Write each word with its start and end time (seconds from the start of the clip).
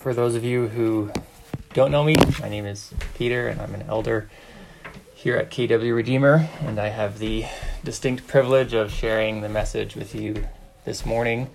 for 0.00 0.14
those 0.14 0.34
of 0.34 0.42
you 0.42 0.66
who 0.66 1.10
don't 1.74 1.90
know 1.92 2.02
me, 2.02 2.16
my 2.40 2.48
name 2.48 2.64
is 2.64 2.90
Peter, 3.16 3.48
and 3.48 3.60
I'm 3.60 3.74
an 3.74 3.82
elder 3.82 4.30
here 5.14 5.36
at 5.36 5.50
KW 5.50 5.94
Redeemer, 5.94 6.48
and 6.62 6.80
I 6.80 6.88
have 6.88 7.18
the 7.18 7.44
distinct 7.84 8.26
privilege 8.26 8.72
of 8.72 8.90
sharing 8.90 9.42
the 9.42 9.50
message 9.50 9.96
with 9.96 10.14
you 10.14 10.46
this 10.86 11.04
morning 11.04 11.50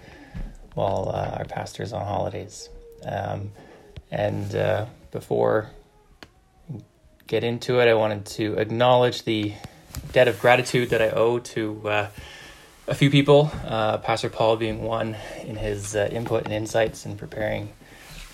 while 0.75 1.09
uh, 1.11 1.37
our 1.39 1.45
pastor's 1.45 1.91
on 1.91 2.05
holidays. 2.05 2.69
Um, 3.03 3.51
and 4.11 4.55
uh, 4.55 4.85
before 5.09 5.71
get 7.25 7.43
into 7.43 7.79
it, 7.79 7.87
I 7.87 7.95
wanted 7.95 8.27
to 8.27 8.59
acknowledge 8.59 9.23
the 9.23 9.53
debt 10.11 10.27
of 10.27 10.39
gratitude 10.39 10.91
that 10.91 11.01
I 11.01 11.09
owe 11.09 11.39
to 11.39 11.89
uh, 11.89 12.07
a 12.87 12.93
few 12.93 13.09
people, 13.09 13.49
uh, 13.65 13.97
Pastor 13.97 14.29
Paul 14.29 14.57
being 14.57 14.83
one 14.83 15.17
in 15.43 15.55
his 15.55 15.95
uh, 15.95 16.09
input 16.11 16.43
and 16.43 16.53
insights 16.53 17.07
in 17.07 17.17
preparing 17.17 17.73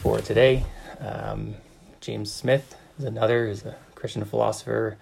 for 0.02 0.20
today. 0.20 0.65
Um, 0.99 1.54
James 2.00 2.32
Smith 2.32 2.75
is 2.97 3.05
another, 3.05 3.47
is 3.47 3.64
a 3.65 3.75
Christian 3.93 4.25
philosopher 4.25 4.97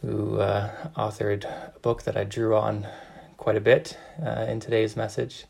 who 0.00 0.38
uh, 0.38 0.70
authored 0.96 1.44
a 1.44 1.78
book 1.80 2.04
that 2.04 2.16
I 2.16 2.24
drew 2.24 2.56
on 2.56 2.86
quite 3.36 3.56
a 3.56 3.60
bit 3.60 3.98
uh, 4.24 4.46
in 4.48 4.58
today's 4.58 4.96
message. 4.96 5.44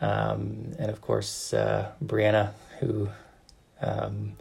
Um, 0.00 0.72
and 0.78 0.88
of 0.88 1.00
course, 1.00 1.52
uh, 1.52 1.90
Brianna, 2.04 2.52
who 2.78 3.08
um, 3.80 4.36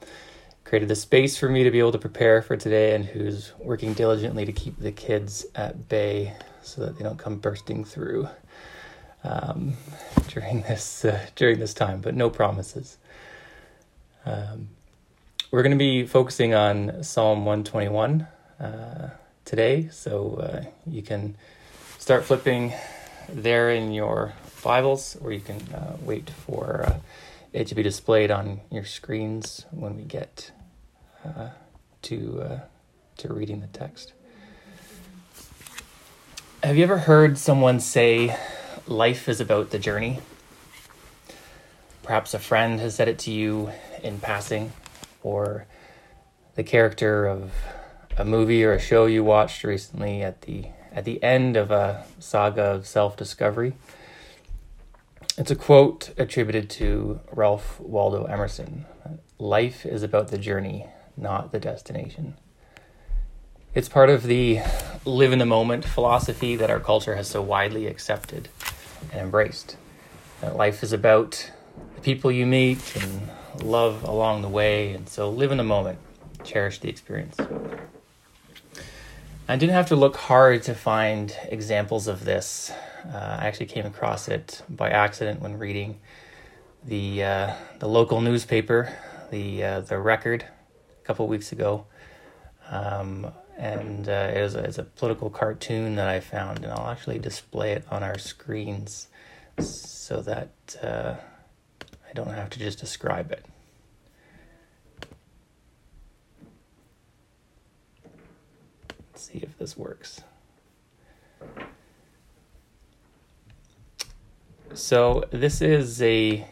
created 0.64 0.88
the 0.88 0.96
space 0.96 1.36
for 1.36 1.50
me 1.50 1.64
to 1.64 1.72
be 1.72 1.80
able 1.80 1.92
to 1.94 1.98
prepare 1.98 2.44
for 2.44 2.56
today 2.56 2.94
and 2.94 3.04
who's 3.04 3.54
working 3.58 3.96
diligently 3.96 4.46
to 4.46 4.52
keep 4.52 4.78
the 4.78 4.92
kids 4.92 5.48
at 5.56 5.90
bay 5.90 6.36
so 6.62 6.82
that 6.82 7.00
they 7.00 7.04
don't 7.04 7.18
come 7.18 7.40
bursting 7.40 7.84
through 7.84 8.30
um, 9.24 9.74
during 10.28 10.62
this 10.62 11.04
uh, 11.04 11.26
during 11.36 11.60
this 11.60 11.74
time. 11.74 12.00
But 12.00 12.14
no 12.14 12.30
promises. 12.30 12.98
Um, 14.26 14.70
we're 15.52 15.64
going 15.64 15.72
to 15.72 15.78
be 15.78 16.06
focusing 16.06 16.54
on 16.54 17.04
Psalm 17.04 17.46
121 17.46 18.28
uh, 18.60 19.10
today, 19.46 19.88
so 19.92 20.36
uh, 20.36 20.64
you 20.86 21.02
can 21.02 21.36
start 21.98 22.26
flipping 22.26 22.74
there 23.30 23.72
in 23.72 23.92
your 23.94 24.34
Bibles, 24.64 25.16
or 25.22 25.32
you 25.32 25.40
can 25.40 25.62
uh, 25.74 25.96
wait 26.02 26.30
for 26.30 26.84
uh, 26.86 27.00
it 27.54 27.68
to 27.68 27.76
be 27.76 27.82
displayed 27.82 28.30
on 28.30 28.60
your 28.70 28.86
screens 28.86 29.66
when 29.72 29.96
we 29.96 30.04
get 30.04 30.52
uh, 31.26 31.50
to 32.04 32.42
uh, 32.42 32.60
to 33.18 33.34
reading 33.34 33.62
the 33.62 33.68
text. 33.68 34.14
Have 36.62 36.78
you 36.78 36.84
ever 36.84 37.00
heard 37.00 37.38
someone 37.38 37.80
say, 37.80 38.38
"Life 38.86 39.30
is 39.30 39.40
about 39.40 39.70
the 39.70 39.80
journey"? 39.80 40.20
Perhaps 42.04 42.34
a 42.34 42.40
friend 42.40 42.80
has 42.80 42.96
said 42.96 43.08
it 43.08 43.20
to 43.20 43.32
you 43.32 43.72
in 44.04 44.20
passing, 44.20 44.72
or 45.24 45.66
the 46.56 46.64
character 46.64 47.26
of 47.26 47.52
a 48.18 48.26
movie 48.26 48.64
or 48.64 48.74
a 48.74 48.80
show 48.80 49.06
you 49.06 49.24
watched 49.24 49.64
recently 49.64 50.22
at 50.22 50.42
the 50.42 50.68
at 50.92 51.06
the 51.06 51.22
end 51.24 51.56
of 51.56 51.72
a 51.72 52.06
saga 52.20 52.64
of 52.64 52.88
self-discovery. 52.88 53.74
It's 55.38 55.52
a 55.52 55.56
quote 55.56 56.10
attributed 56.18 56.70
to 56.72 57.22
Ralph 57.32 57.80
Waldo 57.80 58.26
Emerson. 58.26 58.86
Life 59.38 59.86
is 59.86 60.04
about 60.04 60.30
the 60.30 60.38
journey, 60.38 60.88
not 61.16 61.52
the 61.52 61.60
destination. 61.60 62.36
It's 63.74 63.88
part 63.88 64.10
of 64.10 64.24
the 64.24 64.60
live 65.06 65.32
in 65.32 65.40
the 65.40 65.46
moment 65.46 65.86
philosophy 65.86 66.56
that 66.56 66.70
our 66.72 66.80
culture 66.80 67.16
has 67.16 67.28
so 67.28 67.42
widely 67.42 67.86
accepted 67.86 68.50
and 69.12 69.22
embraced. 69.22 69.78
That 70.42 70.56
life 70.56 70.84
is 70.84 70.92
about 70.92 71.52
the 71.96 72.02
people 72.02 72.32
you 72.32 72.46
meet 72.46 72.96
and 72.96 73.30
love 73.64 74.04
along 74.04 74.42
the 74.42 74.50
way, 74.50 74.94
and 74.94 75.08
so 75.08 75.30
live 75.30 75.52
in 75.52 75.58
the 75.58 75.64
moment, 75.64 76.00
cherish 76.44 76.80
the 76.80 76.90
experience. 76.90 77.38
I 79.48 79.56
didn't 79.56 79.74
have 79.74 79.88
to 79.88 79.96
look 79.96 80.16
hard 80.16 80.64
to 80.64 80.76
find 80.76 81.36
examples 81.48 82.08
of 82.08 82.24
this. 82.24 82.72
Uh, 83.06 83.38
I 83.40 83.48
actually 83.48 83.66
came 83.66 83.86
across 83.86 84.28
it 84.28 84.62
by 84.70 84.90
accident 84.90 85.42
when 85.42 85.58
reading 85.58 86.00
the 86.86 87.24
uh, 87.24 87.54
the 87.80 87.88
local 87.88 88.22
newspaper, 88.22 88.94
the 89.32 89.64
uh, 89.64 89.80
the 89.82 89.98
Record, 89.98 90.44
a 90.44 91.06
couple 91.06 91.28
weeks 91.28 91.52
ago, 91.52 91.86
um, 92.70 93.32
and 93.58 94.08
uh, 94.08 94.32
it 94.36 94.42
was 94.42 94.56
a, 94.56 94.60
it's 94.60 94.78
a 94.78 94.84
political 94.84 95.30
cartoon 95.30 95.96
that 95.96 96.08
I 96.08 96.20
found, 96.20 96.64
and 96.64 96.72
I'll 96.72 96.90
actually 96.92 97.20
display 97.20 97.72
it 97.72 97.84
on 97.90 98.04
our 98.04 98.18
screens 98.18 99.08
so 99.60 100.22
that 100.22 100.50
uh, 100.82 101.16
I 102.10 102.14
don't 102.14 102.30
have 102.30 102.50
to 102.52 102.60
just 102.60 102.80
describe 102.80 103.32
it. 103.32 103.46
Let's 109.12 109.28
see 109.28 109.40
if 109.40 109.58
this 109.60 109.78
works. 109.78 110.22
So 114.74 115.26
this 115.32 115.62
is 115.62 116.02
a 116.02 116.48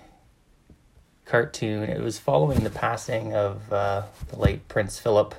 cartoon. 1.25 1.83
It 1.83 2.01
was 2.01 2.19
following 2.19 2.63
the 2.63 2.69
passing 2.69 3.35
of 3.35 3.71
uh, 3.73 4.03
the 4.27 4.37
late 4.37 4.67
Prince 4.67 4.99
Philip 4.99 5.33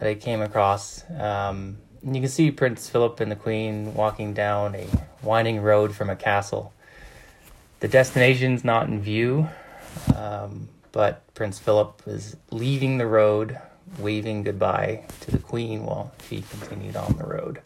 that 0.00 0.08
I 0.08 0.14
came 0.14 0.40
across. 0.40 1.04
Um, 1.18 1.78
you 2.02 2.20
can 2.20 2.28
see 2.28 2.50
Prince 2.50 2.88
Philip 2.88 3.20
and 3.20 3.30
the 3.30 3.36
Queen 3.36 3.94
walking 3.94 4.34
down 4.34 4.74
a 4.74 4.86
winding 5.22 5.60
road 5.60 5.94
from 5.94 6.10
a 6.10 6.16
castle. 6.16 6.72
The 7.82 7.88
destination's 7.88 8.62
not 8.64 8.86
in 8.86 9.00
view, 9.00 9.48
um, 10.14 10.68
but 10.92 11.34
Prince 11.34 11.58
Philip 11.58 12.00
is 12.06 12.36
leaving 12.52 12.98
the 12.98 13.08
road, 13.08 13.58
waving 13.98 14.44
goodbye 14.44 15.04
to 15.22 15.32
the 15.32 15.38
Queen 15.38 15.84
while 15.84 16.12
she 16.28 16.44
continued 16.48 16.94
on 16.94 17.16
the 17.16 17.24
road. 17.24 17.60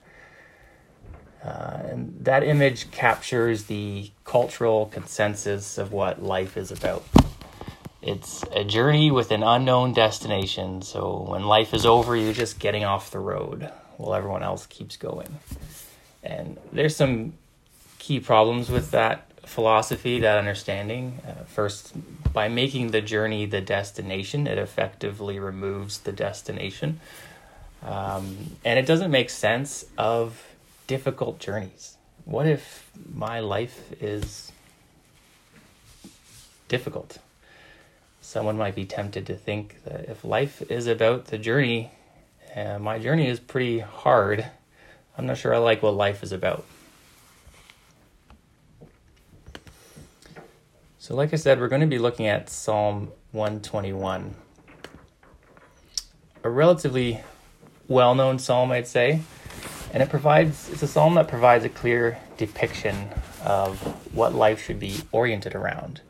Uh, 1.44 1.80
and 1.90 2.16
that 2.24 2.44
image 2.44 2.90
captures 2.92 3.64
the 3.64 4.10
cultural 4.24 4.86
consensus 4.86 5.76
of 5.76 5.92
what 5.92 6.22
life 6.22 6.56
is 6.56 6.70
about. 6.72 7.04
It's 8.00 8.42
a 8.52 8.64
journey 8.64 9.10
with 9.10 9.30
an 9.32 9.42
unknown 9.42 9.92
destination, 9.92 10.80
so 10.80 11.26
when 11.28 11.44
life 11.44 11.74
is 11.74 11.84
over, 11.84 12.16
you're 12.16 12.32
just 12.32 12.58
getting 12.58 12.84
off 12.84 13.10
the 13.10 13.18
road 13.18 13.70
while 13.98 14.14
everyone 14.14 14.42
else 14.42 14.64
keeps 14.64 14.96
going. 14.96 15.40
And 16.22 16.56
there's 16.72 16.96
some 16.96 17.34
key 17.98 18.18
problems 18.18 18.70
with 18.70 18.92
that 18.92 19.26
philosophy, 19.46 20.20
that 20.20 20.38
understanding. 20.38 21.20
Uh, 21.26 21.44
first, 21.44 21.94
by 22.32 22.48
making 22.48 22.90
the 22.90 23.00
journey 23.00 23.46
the 23.46 23.60
destination, 23.60 24.46
it 24.46 24.58
effectively 24.58 25.38
removes 25.38 26.00
the 26.00 26.12
destination. 26.12 27.00
Um, 27.82 28.56
and 28.64 28.78
it 28.78 28.86
doesn't 28.86 29.10
make 29.10 29.30
sense 29.30 29.86
of 29.96 30.44
difficult 30.86 31.38
journeys. 31.38 31.96
What 32.24 32.46
if 32.46 32.90
my 33.14 33.40
life 33.40 33.92
is 34.02 34.50
difficult? 36.68 37.18
Someone 38.20 38.58
might 38.58 38.74
be 38.74 38.84
tempted 38.84 39.26
to 39.26 39.36
think 39.36 39.84
that 39.84 40.08
if 40.08 40.24
life 40.24 40.60
is 40.68 40.88
about 40.88 41.26
the 41.26 41.38
journey, 41.38 41.92
uh, 42.56 42.80
my 42.80 42.98
journey 42.98 43.28
is 43.28 43.38
pretty 43.38 43.78
hard. 43.78 44.44
I'm 45.16 45.26
not 45.26 45.38
sure 45.38 45.54
I 45.54 45.58
like 45.58 45.82
what 45.82 45.94
life 45.94 46.24
is 46.24 46.32
about. 46.32 46.64
So, 51.06 51.14
like 51.14 51.32
I 51.32 51.36
said, 51.36 51.60
we're 51.60 51.68
going 51.68 51.82
to 51.82 51.86
be 51.86 52.00
looking 52.00 52.26
at 52.26 52.50
Psalm 52.50 53.12
121, 53.30 54.34
a 56.42 56.50
relatively 56.50 57.20
well 57.86 58.16
known 58.16 58.40
psalm, 58.40 58.72
I'd 58.72 58.88
say. 58.88 59.20
And 59.94 60.02
it 60.02 60.10
provides, 60.10 60.68
it's 60.68 60.82
a 60.82 60.88
psalm 60.88 61.14
that 61.14 61.28
provides 61.28 61.64
a 61.64 61.68
clear 61.68 62.18
depiction 62.38 63.10
of 63.44 63.80
what 64.16 64.34
life 64.34 64.60
should 64.60 64.80
be 64.80 64.96
oriented 65.12 65.54
around 65.54 66.00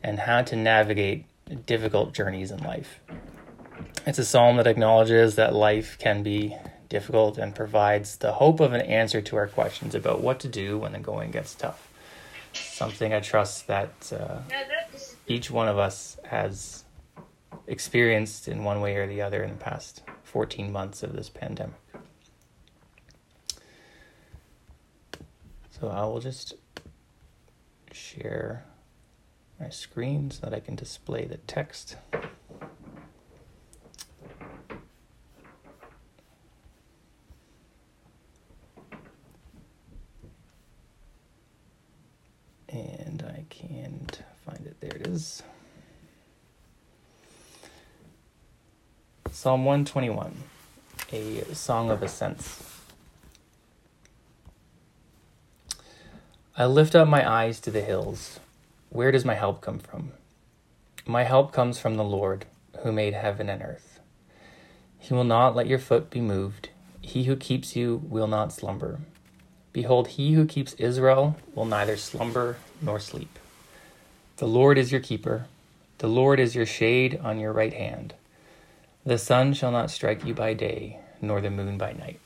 and 0.00 0.20
how 0.20 0.42
to 0.42 0.54
navigate 0.54 1.24
difficult 1.66 2.14
journeys 2.14 2.52
in 2.52 2.62
life. 2.62 3.00
It's 4.06 4.20
a 4.20 4.24
psalm 4.24 4.58
that 4.58 4.68
acknowledges 4.68 5.34
that 5.34 5.56
life 5.56 5.98
can 5.98 6.22
be 6.22 6.56
difficult 6.88 7.36
and 7.36 7.52
provides 7.52 8.18
the 8.18 8.34
hope 8.34 8.60
of 8.60 8.74
an 8.74 8.82
answer 8.82 9.20
to 9.22 9.34
our 9.34 9.48
questions 9.48 9.92
about 9.92 10.20
what 10.20 10.38
to 10.38 10.48
do 10.48 10.78
when 10.78 10.92
the 10.92 11.00
going 11.00 11.32
gets 11.32 11.52
tough. 11.52 11.89
Something 12.52 13.12
I 13.12 13.20
trust 13.20 13.66
that 13.66 14.12
uh, 14.12 14.38
each 15.26 15.50
one 15.50 15.68
of 15.68 15.78
us 15.78 16.18
has 16.24 16.84
experienced 17.66 18.48
in 18.48 18.64
one 18.64 18.80
way 18.80 18.96
or 18.96 19.06
the 19.06 19.22
other 19.22 19.42
in 19.42 19.50
the 19.50 19.56
past 19.56 20.02
14 20.24 20.72
months 20.72 21.02
of 21.02 21.12
this 21.12 21.28
pandemic. 21.28 21.74
So 25.80 25.88
I 25.88 26.04
will 26.04 26.20
just 26.20 26.54
share 27.92 28.64
my 29.58 29.68
screen 29.68 30.30
so 30.30 30.40
that 30.42 30.54
I 30.54 30.60
can 30.60 30.74
display 30.74 31.24
the 31.26 31.36
text. 31.38 31.96
And 42.68 43.24
I 43.26 43.44
can't 43.48 44.22
find 44.44 44.66
it. 44.66 44.76
There 44.80 44.94
it 44.94 45.06
is. 45.06 45.42
Psalm 49.42 49.64
121, 49.64 50.34
a 51.12 51.54
song 51.54 51.90
of 51.90 52.02
ascents. 52.02 52.78
I 56.58 56.66
lift 56.66 56.94
up 56.94 57.08
my 57.08 57.26
eyes 57.26 57.58
to 57.60 57.70
the 57.70 57.80
hills. 57.80 58.38
Where 58.90 59.10
does 59.10 59.24
my 59.24 59.32
help 59.32 59.62
come 59.62 59.78
from? 59.78 60.12
My 61.06 61.22
help 61.22 61.54
comes 61.54 61.78
from 61.78 61.96
the 61.96 62.04
Lord, 62.04 62.44
who 62.82 62.92
made 62.92 63.14
heaven 63.14 63.48
and 63.48 63.62
earth. 63.62 63.98
He 64.98 65.14
will 65.14 65.24
not 65.24 65.56
let 65.56 65.66
your 65.66 65.78
foot 65.78 66.10
be 66.10 66.20
moved. 66.20 66.68
He 67.00 67.24
who 67.24 67.34
keeps 67.34 67.74
you 67.74 68.02
will 68.10 68.28
not 68.28 68.52
slumber. 68.52 69.00
Behold, 69.72 70.08
he 70.08 70.34
who 70.34 70.44
keeps 70.44 70.74
Israel 70.74 71.38
will 71.54 71.64
neither 71.64 71.96
slumber 71.96 72.58
nor 72.82 73.00
sleep. 73.00 73.38
The 74.36 74.46
Lord 74.46 74.76
is 74.76 74.92
your 74.92 75.00
keeper. 75.00 75.46
The 75.96 76.08
Lord 76.08 76.38
is 76.38 76.54
your 76.54 76.66
shade 76.66 77.18
on 77.24 77.40
your 77.40 77.54
right 77.54 77.72
hand. 77.72 78.12
The 79.04 79.16
sun 79.16 79.54
shall 79.54 79.70
not 79.70 79.90
strike 79.90 80.26
you 80.26 80.34
by 80.34 80.52
day, 80.52 80.98
nor 81.22 81.40
the 81.40 81.48
moon 81.48 81.78
by 81.78 81.92
night. 81.92 82.20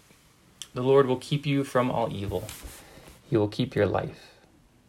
The 0.74 0.82
Lord 0.82 1.06
will 1.06 1.18
keep 1.18 1.46
you 1.46 1.62
from 1.62 1.88
all 1.88 2.12
evil. 2.12 2.48
He 3.30 3.36
will 3.36 3.48
keep 3.48 3.76
your 3.76 3.86
life. 3.86 4.34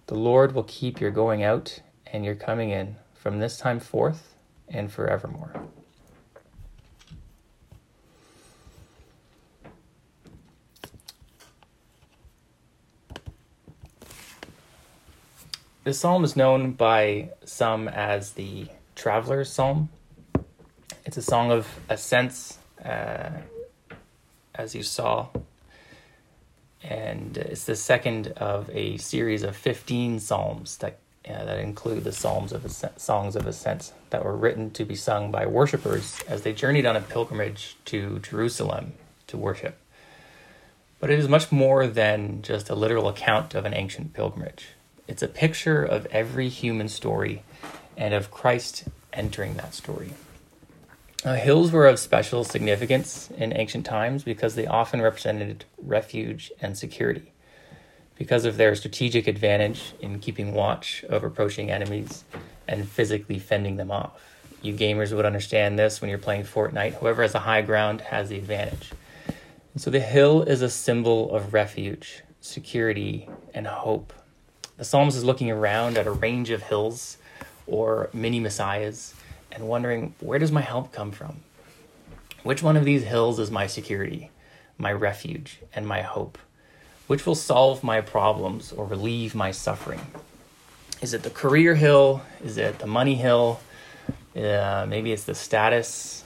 The 0.07 0.15
Lord 0.15 0.53
will 0.55 0.63
keep 0.63 0.99
your 0.99 1.11
going 1.11 1.43
out 1.43 1.81
and 2.07 2.25
your 2.25 2.33
coming 2.33 2.71
in 2.71 2.95
from 3.13 3.37
this 3.37 3.59
time 3.59 3.79
forth 3.79 4.33
and 4.67 4.91
forevermore. 4.91 5.53
This 15.83 15.99
psalm 15.99 16.23
is 16.23 16.35
known 16.35 16.71
by 16.71 17.29
some 17.43 17.87
as 17.87 18.31
the 18.31 18.69
Traveler's 18.95 19.51
Psalm. 19.51 19.89
It's 21.05 21.17
a 21.17 21.21
song 21.21 21.51
of 21.51 21.67
ascents, 21.87 22.57
uh, 22.83 23.29
as 24.55 24.73
you 24.73 24.81
saw, 24.81 25.27
and 26.81 27.37
it's 27.37 27.65
the 27.65 27.75
second 27.75 28.29
of 28.37 28.71
a 28.73 28.97
series 28.97 29.43
of 29.43 29.55
15 29.55 30.19
psalms 30.19 30.77
that 30.77 30.97
uh, 31.29 31.45
that 31.45 31.59
include 31.59 32.03
the 32.03 32.11
psalms 32.11 32.51
of 32.51 32.65
ascent, 32.65 32.99
songs 32.99 33.35
of 33.35 33.45
ascents 33.45 33.93
that 34.09 34.25
were 34.25 34.35
written 34.35 34.71
to 34.71 34.83
be 34.83 34.95
sung 34.95 35.29
by 35.29 35.45
worshippers 35.45 36.21
as 36.27 36.41
they 36.41 36.53
journeyed 36.53 36.87
on 36.87 36.95
a 36.95 37.01
pilgrimage 37.01 37.77
to 37.85 38.17
Jerusalem 38.19 38.93
to 39.27 39.37
worship. 39.37 39.77
But 40.99 41.11
it 41.11 41.19
is 41.19 41.27
much 41.27 41.51
more 41.51 41.85
than 41.85 42.41
just 42.41 42.69
a 42.69 42.75
literal 42.75 43.07
account 43.07 43.53
of 43.53 43.65
an 43.65 43.75
ancient 43.75 44.13
pilgrimage. 44.13 44.69
It's 45.07 45.21
a 45.21 45.27
picture 45.27 45.83
of 45.83 46.07
every 46.07 46.49
human 46.49 46.89
story 46.89 47.43
and 47.95 48.15
of 48.15 48.31
Christ 48.31 48.85
entering 49.13 49.53
that 49.55 49.75
story. 49.75 50.13
Hills 51.33 51.71
were 51.71 51.87
of 51.87 51.97
special 51.97 52.43
significance 52.43 53.31
in 53.35 53.51
ancient 53.57 53.83
times 53.83 54.23
because 54.23 54.53
they 54.53 54.67
often 54.67 55.01
represented 55.01 55.65
refuge 55.79 56.51
and 56.61 56.77
security. 56.77 57.33
Because 58.15 58.45
of 58.45 58.57
their 58.57 58.75
strategic 58.75 59.27
advantage 59.27 59.93
in 59.99 60.19
keeping 60.19 60.53
watch 60.53 61.03
of 61.09 61.23
approaching 61.23 61.71
enemies 61.71 62.23
and 62.67 62.87
physically 62.87 63.39
fending 63.39 63.77
them 63.77 63.89
off. 63.89 64.21
You 64.61 64.75
gamers 64.75 65.15
would 65.15 65.25
understand 65.25 65.79
this 65.79 65.99
when 65.99 66.09
you're 66.09 66.19
playing 66.19 66.43
Fortnite. 66.43 66.93
Whoever 66.93 67.23
has 67.23 67.31
the 67.31 67.39
high 67.39 67.63
ground 67.63 68.01
has 68.01 68.29
the 68.29 68.37
advantage. 68.37 68.91
And 69.73 69.81
so 69.81 69.89
the 69.89 69.99
hill 69.99 70.43
is 70.43 70.61
a 70.61 70.69
symbol 70.69 71.35
of 71.35 71.53
refuge, 71.53 72.23
security, 72.39 73.27
and 73.53 73.65
hope 73.65 74.13
the 74.77 74.83
psalmist 74.83 75.17
is 75.17 75.23
looking 75.23 75.49
around 75.49 75.97
at 75.97 76.05
a 76.05 76.11
range 76.11 76.49
of 76.49 76.61
hills 76.63 77.17
or 77.65 78.09
mini 78.13 78.39
messiahs 78.39 79.13
and 79.55 79.67
wondering 79.67 80.13
where 80.19 80.37
does 80.37 80.51
my 80.51 80.61
help 80.61 80.91
come 80.91 81.11
from? 81.11 81.37
Which 82.43 82.61
one 82.61 82.77
of 82.77 82.85
these 82.85 83.03
hills 83.03 83.39
is 83.39 83.49
my 83.49 83.65
security, 83.65 84.29
my 84.77 84.91
refuge, 84.91 85.59
and 85.73 85.87
my 85.87 86.01
hope? 86.01 86.37
Which 87.07 87.25
will 87.25 87.35
solve 87.35 87.83
my 87.83 88.01
problems 88.01 88.71
or 88.71 88.85
relieve 88.85 89.33
my 89.33 89.51
suffering? 89.51 90.01
Is 91.01 91.13
it 91.13 91.23
the 91.23 91.29
career 91.29 91.75
hill? 91.75 92.21
Is 92.43 92.57
it 92.57 92.79
the 92.79 92.87
money 92.87 93.15
hill? 93.15 93.59
Uh, 94.35 94.85
maybe 94.87 95.11
it's 95.11 95.23
the 95.23 95.35
status, 95.35 96.23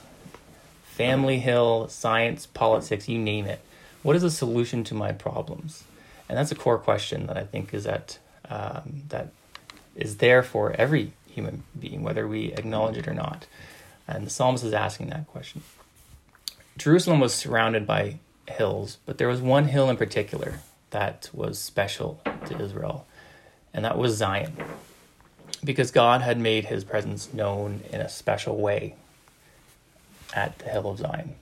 family 0.82 1.38
hill, 1.38 1.88
science, 1.88 2.46
politics, 2.46 3.08
you 3.08 3.18
name 3.18 3.46
it. 3.46 3.60
What 4.02 4.16
is 4.16 4.22
the 4.22 4.30
solution 4.30 4.82
to 4.84 4.94
my 4.94 5.12
problems? 5.12 5.84
And 6.28 6.36
that's 6.36 6.50
a 6.50 6.54
core 6.54 6.78
question 6.78 7.26
that 7.26 7.36
I 7.36 7.44
think 7.44 7.72
is 7.72 7.86
at 7.86 8.18
um, 8.48 9.02
that 9.08 9.28
is 9.94 10.16
there 10.16 10.42
for 10.42 10.72
every 10.72 11.12
human 11.34 11.64
being, 11.78 12.02
whether 12.02 12.26
we 12.26 12.52
acknowledge 12.52 12.96
it 12.96 13.08
or 13.08 13.14
not. 13.14 13.46
And 14.06 14.26
the 14.26 14.30
psalmist 14.30 14.64
is 14.64 14.72
asking 14.72 15.08
that 15.10 15.26
question. 15.26 15.62
Jerusalem 16.76 17.20
was 17.20 17.34
surrounded 17.34 17.86
by 17.86 18.18
hills, 18.48 18.98
but 19.06 19.18
there 19.18 19.28
was 19.28 19.40
one 19.40 19.68
hill 19.68 19.88
in 19.90 19.96
particular 19.96 20.60
that 20.90 21.30
was 21.32 21.58
special 21.58 22.20
to 22.46 22.60
Israel, 22.60 23.06
and 23.72 23.84
that 23.84 23.98
was 23.98 24.16
Zion. 24.16 24.56
Because 25.62 25.90
God 25.90 26.22
had 26.22 26.38
made 26.38 26.64
his 26.64 26.84
presence 26.84 27.32
known 27.32 27.82
in 27.92 28.00
a 28.00 28.08
special 28.08 28.56
way 28.56 28.94
at 30.34 30.58
the 30.58 30.70
hill 30.70 30.90
of 30.90 30.98
Zion. 30.98 31.34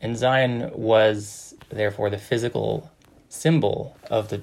And 0.00 0.16
Zion 0.16 0.70
was 0.74 1.54
therefore 1.70 2.10
the 2.10 2.18
physical 2.18 2.90
symbol 3.28 3.96
of 4.10 4.28
the 4.28 4.42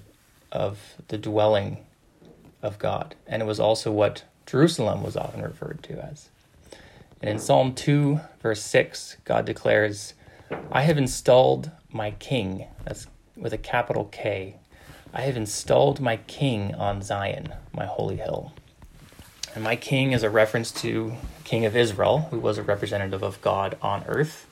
of 0.52 0.96
the 1.08 1.18
dwelling 1.18 1.78
of 2.62 2.80
God. 2.80 3.16
And 3.28 3.42
it 3.42 3.46
was 3.46 3.60
also 3.60 3.92
what 3.92 4.24
Jerusalem 4.46 5.04
was 5.04 5.16
often 5.16 5.42
referred 5.42 5.84
to 5.84 6.04
as. 6.04 6.30
And 7.22 7.30
in 7.30 7.40
Psalm 7.40 7.74
2, 7.74 8.20
verse 8.42 8.64
6, 8.64 9.18
God 9.26 9.46
declares, 9.46 10.14
I 10.72 10.82
have 10.82 10.98
installed 10.98 11.72
my 11.92 12.12
king, 12.12 12.68
that's 12.84 13.08
with 13.36 13.54
a 13.54 13.58
capital 13.58 14.06
K. 14.06 14.56
I 15.14 15.22
have 15.22 15.38
installed 15.38 16.00
my 16.00 16.18
king 16.18 16.74
on 16.76 17.02
Zion, 17.02 17.54
my 17.74 17.86
holy 17.86 18.18
hill. 18.18 18.54
And 19.54 19.64
my 19.64 19.76
king 19.76 20.14
is 20.14 20.24
a 20.24 20.30
reference 20.30 20.72
to 20.82 21.14
King 21.44 21.66
of 21.66 21.76
Israel, 21.76 22.28
who 22.32 22.40
was 22.40 22.58
a 22.58 22.64
representative 22.64 23.22
of 23.22 23.42
God 23.42 23.78
on 23.82 24.06
earth. 24.08 24.48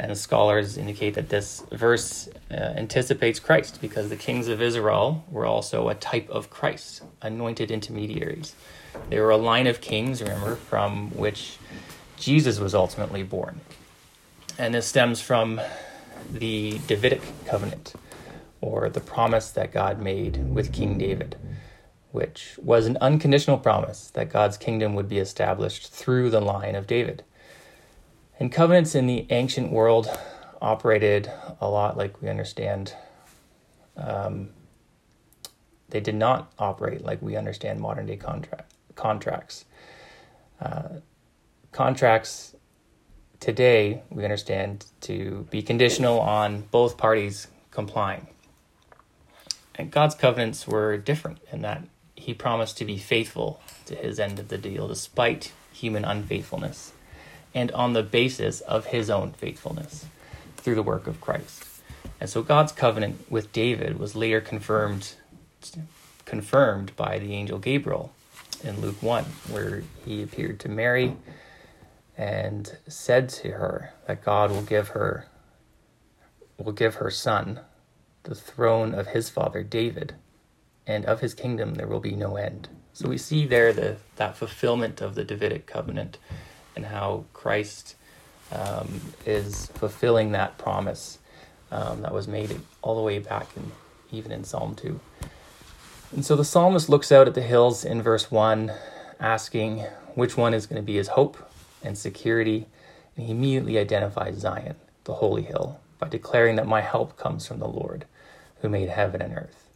And 0.00 0.16
scholars 0.16 0.78
indicate 0.78 1.12
that 1.16 1.28
this 1.28 1.62
verse 1.70 2.26
uh, 2.50 2.54
anticipates 2.54 3.38
Christ 3.38 3.82
because 3.82 4.08
the 4.08 4.16
kings 4.16 4.48
of 4.48 4.62
Israel 4.62 5.26
were 5.30 5.44
also 5.44 5.90
a 5.90 5.94
type 5.94 6.26
of 6.30 6.48
Christ, 6.48 7.02
anointed 7.20 7.70
intermediaries. 7.70 8.54
They 9.10 9.20
were 9.20 9.28
a 9.28 9.36
line 9.36 9.66
of 9.66 9.82
kings, 9.82 10.22
remember, 10.22 10.56
from 10.56 11.10
which 11.10 11.58
Jesus 12.16 12.58
was 12.58 12.74
ultimately 12.74 13.22
born. 13.22 13.60
And 14.58 14.72
this 14.72 14.86
stems 14.86 15.20
from 15.20 15.60
the 16.32 16.80
Davidic 16.86 17.20
covenant, 17.44 17.92
or 18.62 18.88
the 18.88 19.00
promise 19.00 19.50
that 19.50 19.70
God 19.70 20.00
made 20.00 20.48
with 20.48 20.72
King 20.72 20.96
David, 20.96 21.36
which 22.10 22.54
was 22.56 22.86
an 22.86 22.96
unconditional 23.02 23.58
promise 23.58 24.08
that 24.14 24.32
God's 24.32 24.56
kingdom 24.56 24.94
would 24.94 25.10
be 25.10 25.18
established 25.18 25.92
through 25.92 26.30
the 26.30 26.40
line 26.40 26.74
of 26.74 26.86
David. 26.86 27.22
And 28.40 28.50
covenants 28.50 28.94
in 28.94 29.06
the 29.06 29.26
ancient 29.28 29.70
world 29.70 30.10
operated 30.62 31.30
a 31.60 31.68
lot 31.68 31.98
like 31.98 32.22
we 32.22 32.28
understand. 32.30 32.94
Um, 33.98 34.48
they 35.90 36.00
did 36.00 36.14
not 36.14 36.50
operate 36.58 37.04
like 37.04 37.20
we 37.20 37.36
understand 37.36 37.80
modern 37.80 38.06
day 38.06 38.16
contract, 38.16 38.72
contracts. 38.94 39.66
Uh, 40.58 41.00
contracts 41.70 42.56
today 43.40 44.02
we 44.08 44.24
understand 44.24 44.86
to 45.02 45.46
be 45.50 45.60
conditional 45.60 46.18
on 46.18 46.62
both 46.70 46.96
parties 46.96 47.46
complying. 47.70 48.26
And 49.74 49.90
God's 49.90 50.14
covenants 50.14 50.66
were 50.66 50.96
different 50.96 51.40
in 51.52 51.60
that 51.60 51.84
he 52.14 52.32
promised 52.32 52.78
to 52.78 52.86
be 52.86 52.96
faithful 52.96 53.60
to 53.84 53.94
his 53.94 54.18
end 54.18 54.38
of 54.38 54.48
the 54.48 54.58
deal 54.58 54.88
despite 54.88 55.52
human 55.72 56.06
unfaithfulness 56.06 56.92
and 57.54 57.70
on 57.72 57.92
the 57.92 58.02
basis 58.02 58.60
of 58.62 58.86
his 58.86 59.10
own 59.10 59.32
faithfulness 59.32 60.06
through 60.56 60.74
the 60.74 60.82
work 60.82 61.06
of 61.06 61.20
Christ. 61.20 61.64
And 62.20 62.28
so 62.28 62.42
God's 62.42 62.72
covenant 62.72 63.30
with 63.30 63.52
David 63.52 63.98
was 63.98 64.14
later 64.14 64.40
confirmed 64.40 65.14
confirmed 66.24 66.94
by 66.96 67.18
the 67.18 67.34
angel 67.34 67.58
Gabriel 67.58 68.12
in 68.62 68.80
Luke 68.80 69.02
1 69.02 69.24
where 69.50 69.82
he 70.04 70.22
appeared 70.22 70.60
to 70.60 70.68
Mary 70.68 71.16
and 72.16 72.76
said 72.86 73.28
to 73.28 73.52
her 73.52 73.92
that 74.06 74.24
God 74.24 74.50
will 74.50 74.62
give 74.62 74.88
her 74.88 75.26
will 76.56 76.72
give 76.72 76.96
her 76.96 77.10
son 77.10 77.60
the 78.24 78.34
throne 78.34 78.94
of 78.94 79.08
his 79.08 79.28
father 79.30 79.62
David 79.62 80.14
and 80.86 81.04
of 81.06 81.20
his 81.20 81.34
kingdom 81.34 81.74
there 81.74 81.86
will 81.86 82.00
be 82.00 82.14
no 82.14 82.36
end. 82.36 82.68
So 82.92 83.08
we 83.08 83.18
see 83.18 83.46
there 83.46 83.72
the 83.72 83.96
that 84.16 84.36
fulfillment 84.36 85.00
of 85.00 85.14
the 85.14 85.24
Davidic 85.24 85.66
covenant 85.66 86.18
and 86.80 86.86
how 86.86 87.24
Christ 87.34 87.94
um, 88.50 89.02
is 89.26 89.66
fulfilling 89.74 90.32
that 90.32 90.56
promise 90.56 91.18
um, 91.70 92.00
that 92.00 92.14
was 92.14 92.26
made 92.26 92.58
all 92.80 92.96
the 92.96 93.02
way 93.02 93.18
back 93.18 93.48
in 93.54 93.70
even 94.10 94.32
in 94.32 94.44
Psalm 94.44 94.74
2. 94.74 94.98
And 96.12 96.24
so 96.24 96.34
the 96.34 96.44
psalmist 96.44 96.88
looks 96.88 97.12
out 97.12 97.28
at 97.28 97.34
the 97.34 97.42
hills 97.42 97.84
in 97.84 98.00
verse 98.00 98.30
1, 98.30 98.72
asking 99.20 99.84
which 100.14 100.38
one 100.38 100.54
is 100.54 100.66
going 100.66 100.80
to 100.80 100.86
be 100.86 100.96
his 100.96 101.08
hope 101.08 101.36
and 101.84 101.96
security 101.96 102.66
And 103.14 103.26
he 103.26 103.32
immediately 103.32 103.78
identifies 103.78 104.38
Zion, 104.38 104.76
the 105.04 105.14
holy 105.14 105.42
hill, 105.42 105.78
by 105.98 106.08
declaring 106.08 106.56
that 106.56 106.66
my 106.66 106.80
help 106.80 107.18
comes 107.18 107.46
from 107.46 107.58
the 107.58 107.68
Lord, 107.68 108.06
who 108.62 108.70
made 108.70 108.88
heaven 108.88 109.20
and 109.20 109.36
earth. 109.36 109.68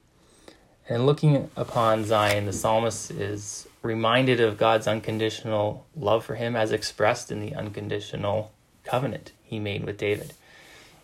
And 0.88 1.04
looking 1.04 1.50
upon 1.54 2.06
Zion, 2.06 2.46
the 2.46 2.52
psalmist 2.52 3.11
is 3.11 3.68
reminded 3.85 4.41
of 4.41 4.57
God's 4.57 4.88
unconditional 4.88 5.87
love 5.95 6.25
for 6.25 6.37
him 6.37 6.57
as 6.57 6.73
expressed 6.73 7.31
in 7.31 7.41
the 7.41 7.55
unconditional 7.55 8.50
covenant 8.83 9.33
he 9.43 9.61
made 9.61 9.85
with 9.85 9.99
David. 9.99 10.33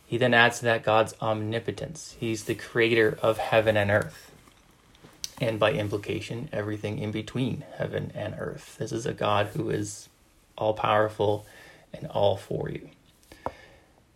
He 0.06 0.16
then 0.16 0.34
adds 0.34 0.58
to 0.58 0.64
that 0.64 0.82
God's 0.82 1.14
omnipotence. 1.20 2.16
He's 2.18 2.44
the 2.44 2.54
creator 2.54 3.18
of 3.22 3.38
heaven 3.38 3.76
and 3.76 3.90
earth. 3.90 4.32
And 5.40 5.60
by 5.60 5.72
implication, 5.72 6.48
everything 6.52 6.98
in 6.98 7.12
between 7.12 7.64
heaven 7.76 8.10
and 8.14 8.34
earth. 8.38 8.76
This 8.78 8.92
is 8.92 9.06
a 9.06 9.12
God 9.12 9.48
who 9.48 9.70
is 9.70 10.08
all 10.56 10.74
powerful 10.74 11.46
and 11.92 12.06
all 12.08 12.36
for 12.36 12.70
you. 12.70 12.88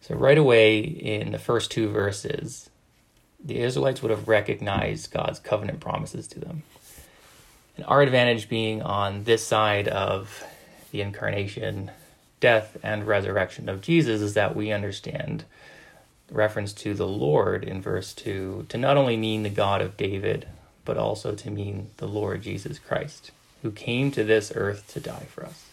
So, 0.00 0.14
right 0.14 0.37
away 0.37 0.80
in 0.80 1.33
the 1.33 1.38
first 1.38 1.71
two 1.71 1.88
verses, 1.88 2.68
the 3.42 3.59
Israelites 3.59 4.02
would 4.02 4.11
have 4.11 4.28
recognized 4.28 5.12
God's 5.12 5.38
covenant 5.38 5.80
promises 5.80 6.26
to 6.28 6.40
them. 6.40 6.62
And 7.76 7.85
our 7.87 8.02
advantage 8.02 8.49
being 8.49 8.83
on 8.83 9.25
this 9.25 9.47
side 9.47 9.88
of 9.88 10.45
the 10.93 11.00
incarnation, 11.00 11.90
death, 12.40 12.76
and 12.83 13.07
resurrection 13.07 13.69
of 13.69 13.81
Jesus 13.81 14.21
is 14.21 14.35
that 14.35 14.54
we 14.54 14.71
understand 14.71 15.45
reference 16.31 16.73
to 16.73 16.95
the 16.95 17.07
Lord 17.07 17.64
in 17.64 17.83
verse 17.83 18.12
2 18.14 18.66
to 18.69 18.78
not 18.78 18.97
only 18.97 19.16
mean 19.16 19.43
the 19.43 19.50
God 19.50 19.81
of 19.83 19.97
David, 19.97 20.49
but 20.85 20.97
also 20.97 21.35
to 21.35 21.50
mean 21.50 21.90
the 21.97 22.09
Lord 22.09 22.43
Jesus 22.43 22.78
Christ, 22.78 23.31
who 23.62 23.71
came 23.71 24.11
to 24.12 24.25
this 24.25 24.52
earth 24.54 24.87
to 24.93 25.00
die 25.00 25.26
for 25.28 25.45
us. 25.45 25.66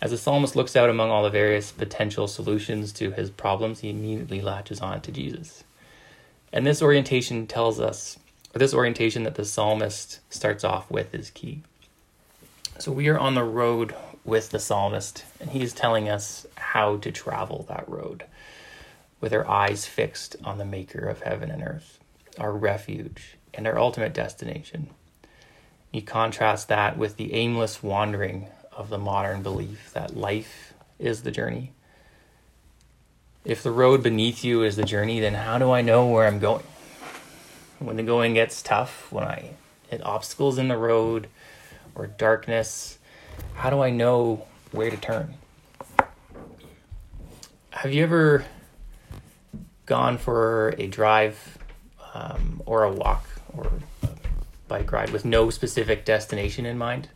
As 0.00 0.10
the 0.10 0.18
psalmist 0.18 0.54
looks 0.54 0.76
out 0.76 0.90
among 0.90 1.10
all 1.10 1.22
the 1.22 1.30
various 1.30 1.72
potential 1.72 2.28
solutions 2.28 2.92
to 2.94 3.12
his 3.12 3.30
problems, 3.30 3.80
he 3.80 3.90
immediately 3.90 4.42
latches 4.42 4.80
on 4.80 5.00
to 5.02 5.12
Jesus. 5.12 5.64
And 6.52 6.66
this 6.66 6.82
orientation 6.82 7.46
tells 7.46 7.80
us, 7.80 8.18
or 8.54 8.58
this 8.58 8.74
orientation 8.74 9.24
that 9.24 9.34
the 9.34 9.44
psalmist 9.44 10.20
starts 10.30 10.64
off 10.64 10.90
with 10.90 11.14
is 11.14 11.30
key. 11.30 11.62
So 12.78 12.92
we 12.92 13.08
are 13.08 13.18
on 13.18 13.34
the 13.34 13.44
road 13.44 13.94
with 14.24 14.50
the 14.50 14.58
psalmist, 14.58 15.24
and 15.40 15.50
he 15.50 15.62
is 15.62 15.72
telling 15.72 16.08
us 16.08 16.46
how 16.56 16.96
to 16.98 17.12
travel 17.12 17.66
that 17.68 17.88
road 17.88 18.24
with 19.20 19.32
our 19.32 19.48
eyes 19.48 19.86
fixed 19.86 20.36
on 20.44 20.58
the 20.58 20.64
maker 20.64 21.06
of 21.06 21.22
heaven 21.22 21.50
and 21.50 21.62
earth, 21.62 21.98
our 22.38 22.52
refuge, 22.52 23.36
and 23.52 23.66
our 23.66 23.78
ultimate 23.78 24.12
destination. 24.12 24.88
You 25.92 26.02
contrast 26.02 26.68
that 26.68 26.98
with 26.98 27.16
the 27.16 27.32
aimless 27.34 27.82
wandering 27.82 28.48
of 28.72 28.88
the 28.88 28.98
modern 28.98 29.42
belief 29.42 29.92
that 29.94 30.16
life 30.16 30.74
is 30.98 31.22
the 31.22 31.30
journey 31.30 31.72
if 33.44 33.62
the 33.62 33.70
road 33.70 34.02
beneath 34.02 34.42
you 34.42 34.62
is 34.62 34.76
the 34.76 34.84
journey, 34.84 35.20
then 35.20 35.34
how 35.34 35.58
do 35.58 35.70
I 35.70 35.82
know 35.82 36.06
where 36.06 36.26
I'm 36.26 36.38
going? 36.38 36.64
When 37.78 37.96
the 37.96 38.02
going 38.02 38.34
gets 38.34 38.62
tough, 38.62 39.10
when 39.12 39.24
I 39.24 39.50
hit 39.88 40.04
obstacles 40.04 40.58
in 40.58 40.68
the 40.68 40.76
road 40.76 41.28
or 41.94 42.06
darkness, 42.06 42.98
how 43.54 43.70
do 43.70 43.80
I 43.80 43.90
know 43.90 44.46
where 44.72 44.90
to 44.90 44.96
turn? 44.96 45.34
Have 47.70 47.92
you 47.92 48.02
ever 48.02 48.44
gone 49.86 50.18
for 50.18 50.74
a 50.78 50.86
drive 50.86 51.58
um, 52.14 52.62
or 52.64 52.84
a 52.84 52.92
walk 52.92 53.26
or 53.56 53.70
a 54.02 54.08
bike 54.68 54.90
ride 54.92 55.10
with 55.10 55.24
no 55.24 55.50
specific 55.50 56.04
destination 56.04 56.66
in 56.66 56.78
mind? 56.78 57.08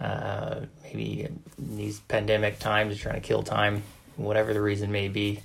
Uh, 0.00 0.60
maybe 0.82 1.22
in 1.22 1.42
these 1.58 2.00
pandemic 2.00 2.58
times, 2.58 2.98
trying 2.98 3.14
to 3.14 3.20
kill 3.20 3.42
time 3.42 3.82
whatever 4.16 4.52
the 4.52 4.60
reason 4.60 4.90
may 4.90 5.08
be, 5.08 5.40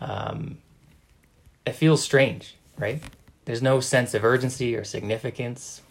um, 0.00 0.58
it 1.64 1.72
feels 1.72 2.02
strange, 2.02 2.54
right? 2.78 3.02
There's 3.44 3.62
no 3.62 3.80
sense 3.80 4.14
of 4.14 4.24
urgency 4.24 4.76
or 4.76 4.84
significance. 4.84 5.82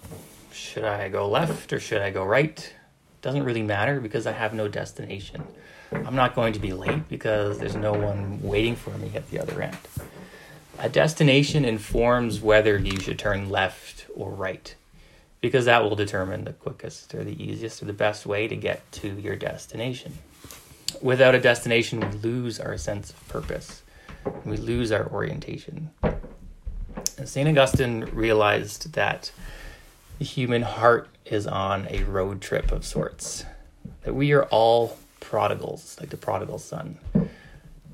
Should 0.52 0.84
I 0.84 1.10
go 1.10 1.30
left 1.30 1.74
or 1.74 1.80
should 1.80 2.02
I 2.02 2.10
go 2.10 2.24
right? 2.24 2.74
Doesn't 3.22 3.44
really 3.44 3.62
matter 3.62 4.00
because 4.00 4.26
I 4.26 4.32
have 4.32 4.54
no 4.54 4.68
destination. 4.68 5.44
I'm 5.92 6.16
not 6.16 6.36
going 6.36 6.54
to 6.54 6.60
be 6.60 6.74
late 6.74 7.10
because 7.10 7.60
there's 7.60 7.76
no 7.76 7.94
one 7.94 8.42
waiting 8.42 8.76
for 8.76 8.92
me 8.98 9.12
at 9.16 9.30
the 9.30 9.40
other 9.40 9.62
end. 9.62 9.78
A 10.80 10.90
destination 10.90 11.66
informs 11.66 12.40
whether 12.40 12.78
you 12.78 13.00
should 13.00 13.20
turn 13.20 13.50
left 13.50 14.08
or 14.16 14.32
right 14.32 14.74
because 15.42 15.66
that 15.66 15.84
will 15.84 15.96
determine 15.96 16.46
the 16.46 16.54
quickest 16.54 17.14
or 17.14 17.24
the 17.24 17.44
easiest 17.44 17.82
or 17.82 17.86
the 17.86 17.94
best 17.94 18.26
way 18.26 18.48
to 18.48 18.56
get 18.56 18.90
to 18.94 19.10
your 19.20 19.36
destination 19.36 20.14
without 21.02 21.36
a 21.36 21.40
destination, 21.40 22.00
we 22.00 22.08
lose 22.18 22.60
our 22.60 22.78
sense 22.78 23.12
of 23.12 23.28
purpose. 23.28 23.84
We 24.46 24.58
lose 24.58 24.92
our 24.92 25.08
orientation. 25.12 25.92
St. 27.26 27.48
Augustine 27.48 28.06
realized 28.14 28.94
that 28.94 29.32
the 30.20 30.26
human 30.26 30.62
heart 30.62 31.10
is 31.26 31.48
on 31.48 31.88
a 31.90 32.04
road 32.04 32.42
trip 32.42 32.72
of 32.72 32.86
sorts, 32.86 33.46
that 34.04 34.14
we 34.14 34.32
are 34.34 34.46
all 34.46 34.98
prodigals, 35.20 35.98
like 36.00 36.10
the 36.10 36.18
prodigal 36.18 36.60
son. 36.60 36.98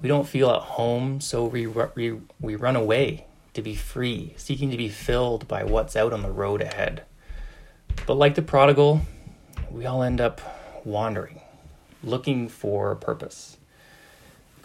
We 0.01 0.07
don't 0.07 0.27
feel 0.27 0.50
at 0.50 0.62
home, 0.62 1.22
so 1.22 1.46
we, 1.46 1.67
we, 1.67 2.19
we 2.39 2.55
run 2.55 2.75
away 2.75 3.25
to 3.53 3.62
be 3.62 3.75
free, 3.75 4.34
seeking 4.38 4.69
to 4.72 4.77
be 4.77 4.89
filled 4.89 5.48
by 5.48 5.63
what's 5.63 5.96
out 5.96 6.13
on 6.13 6.22
the 6.22 6.31
road 6.31 6.62
ahead. 6.62 7.03
But 8.05 8.15
like 8.15 8.36
the 8.36 8.41
prodigal, 8.41 9.01
we 9.72 9.86
all 9.86 10.03
end 10.03 10.22
up 10.22 10.41
wandering 10.86 11.41
looking 12.03 12.48
for 12.48 12.96
purpose. 12.96 13.57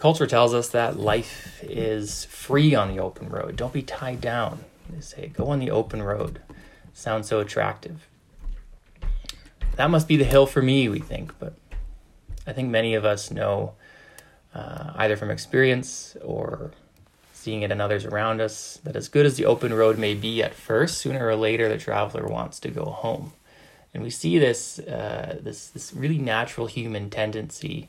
Culture 0.03 0.27
tells 0.27 0.53
us 0.53 0.67
that 0.67 0.99
life 0.99 1.63
is 1.63 2.25
free 2.25 2.75
on 2.75 2.93
the 2.93 3.01
open 3.01 3.29
road. 3.29 3.55
Don't 3.55 3.71
be 3.71 3.81
tied 3.81 4.19
down. 4.19 4.65
They 4.89 4.99
say, 4.99 5.27
go 5.27 5.45
on 5.45 5.59
the 5.59 5.71
open 5.71 6.03
road. 6.03 6.41
Sounds 6.93 7.29
so 7.29 7.39
attractive. 7.39 8.05
That 9.77 9.89
must 9.89 10.09
be 10.09 10.17
the 10.17 10.25
hill 10.25 10.45
for 10.45 10.61
me, 10.61 10.89
we 10.89 10.99
think, 10.99 11.39
but 11.39 11.53
I 12.45 12.51
think 12.51 12.69
many 12.69 12.95
of 12.95 13.05
us 13.05 13.31
know, 13.31 13.75
uh, 14.53 14.91
either 14.97 15.15
from 15.15 15.31
experience 15.31 16.17
or 16.21 16.71
seeing 17.31 17.61
it 17.61 17.71
in 17.71 17.79
others 17.79 18.03
around 18.03 18.41
us, 18.41 18.81
that 18.83 18.97
as 18.97 19.07
good 19.07 19.25
as 19.25 19.37
the 19.37 19.45
open 19.45 19.73
road 19.73 19.97
may 19.97 20.15
be 20.15 20.43
at 20.43 20.53
first, 20.53 20.97
sooner 20.97 21.25
or 21.25 21.37
later 21.37 21.69
the 21.69 21.77
traveler 21.77 22.27
wants 22.27 22.59
to 22.59 22.67
go 22.67 22.83
home 22.83 23.31
and 23.93 24.03
we 24.03 24.09
see 24.09 24.37
this 24.37 24.79
uh, 24.79 25.39
this 25.41 25.67
this 25.67 25.93
really 25.93 26.17
natural 26.17 26.67
human 26.67 27.09
tendency 27.09 27.87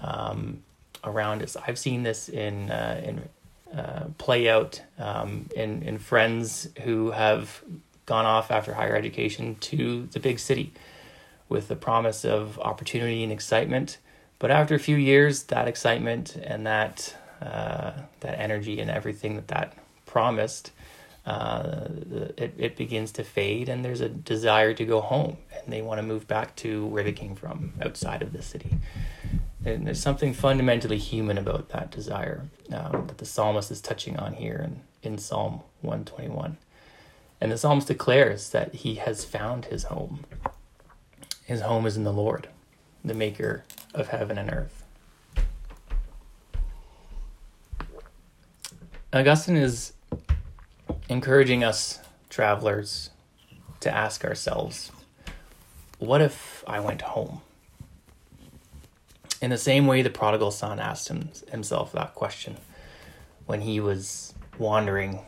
um, 0.00 0.62
around 1.04 1.42
us. 1.42 1.56
I've 1.56 1.78
seen 1.78 2.02
this 2.02 2.28
in 2.28 2.70
uh, 2.70 3.00
in 3.04 3.28
uh, 3.76 4.06
play 4.18 4.48
out 4.48 4.82
um, 4.98 5.48
in 5.56 5.82
in 5.82 5.98
friends 5.98 6.68
who 6.82 7.10
have 7.10 7.62
gone 8.06 8.26
off 8.26 8.50
after 8.50 8.74
higher 8.74 8.96
education 8.96 9.56
to 9.60 10.06
the 10.12 10.20
big 10.20 10.38
city 10.38 10.72
with 11.48 11.68
the 11.68 11.76
promise 11.76 12.24
of 12.24 12.58
opportunity 12.58 13.22
and 13.22 13.32
excitement. 13.32 13.98
But 14.38 14.50
after 14.50 14.74
a 14.74 14.78
few 14.78 14.96
years, 14.96 15.44
that 15.44 15.68
excitement 15.68 16.36
and 16.36 16.66
that 16.66 17.16
uh, 17.40 17.92
that 18.20 18.38
energy 18.38 18.80
and 18.80 18.90
everything 18.90 19.36
that 19.36 19.48
that 19.48 19.74
promised 20.06 20.72
uh, 21.24 21.86
it, 22.36 22.54
it 22.58 22.76
begins 22.76 23.12
to 23.12 23.22
fade 23.24 23.68
and 23.68 23.84
there's 23.84 24.00
a 24.00 24.08
desire 24.08 24.74
to 24.74 24.84
go 24.84 25.00
home 25.00 25.36
and 25.54 25.72
they 25.72 25.80
want 25.80 25.98
to 25.98 26.02
move 26.02 26.26
back 26.26 26.54
to 26.56 26.84
where 26.86 27.04
they 27.04 27.12
came 27.12 27.36
from 27.36 27.72
outside 27.80 28.22
of 28.22 28.32
the 28.32 28.42
city 28.42 28.74
and 29.64 29.86
there's 29.86 30.00
something 30.00 30.34
fundamentally 30.34 30.98
human 30.98 31.38
about 31.38 31.68
that 31.70 31.90
desire 31.90 32.46
um, 32.72 33.06
that 33.06 33.18
the 33.18 33.24
psalmist 33.24 33.70
is 33.70 33.80
touching 33.80 34.18
on 34.18 34.34
here 34.34 34.60
in, 35.02 35.12
in 35.12 35.18
psalm 35.18 35.62
121 35.82 36.56
and 37.42 37.50
the 37.50 37.58
psalmist 37.58 37.88
declares 37.88 38.50
that 38.50 38.72
he 38.72 38.94
has 38.94 39.24
found 39.24 39.64
his 39.64 39.82
home. 39.84 40.24
His 41.44 41.62
home 41.62 41.86
is 41.86 41.96
in 41.96 42.04
the 42.04 42.12
lord 42.12 42.48
the 43.04 43.14
maker 43.14 43.64
of 43.92 44.08
heaven 44.08 44.38
and 44.38 44.48
earth. 44.52 44.84
Augustine 49.12 49.56
is 49.56 49.92
encouraging 51.08 51.64
us 51.64 51.98
travelers 52.30 53.10
to 53.80 53.92
ask 53.92 54.24
ourselves 54.24 54.92
what 55.98 56.20
if 56.20 56.62
I 56.68 56.78
went 56.78 57.02
home? 57.02 57.40
In 59.42 59.50
the 59.50 59.58
same 59.58 59.88
way 59.88 60.02
the 60.02 60.08
prodigal 60.08 60.52
son 60.52 60.78
asked 60.78 61.08
him, 61.08 61.30
himself 61.50 61.90
that 61.92 62.14
question 62.14 62.58
when 63.44 63.62
he 63.62 63.80
was 63.80 64.34
wandering 64.56 65.18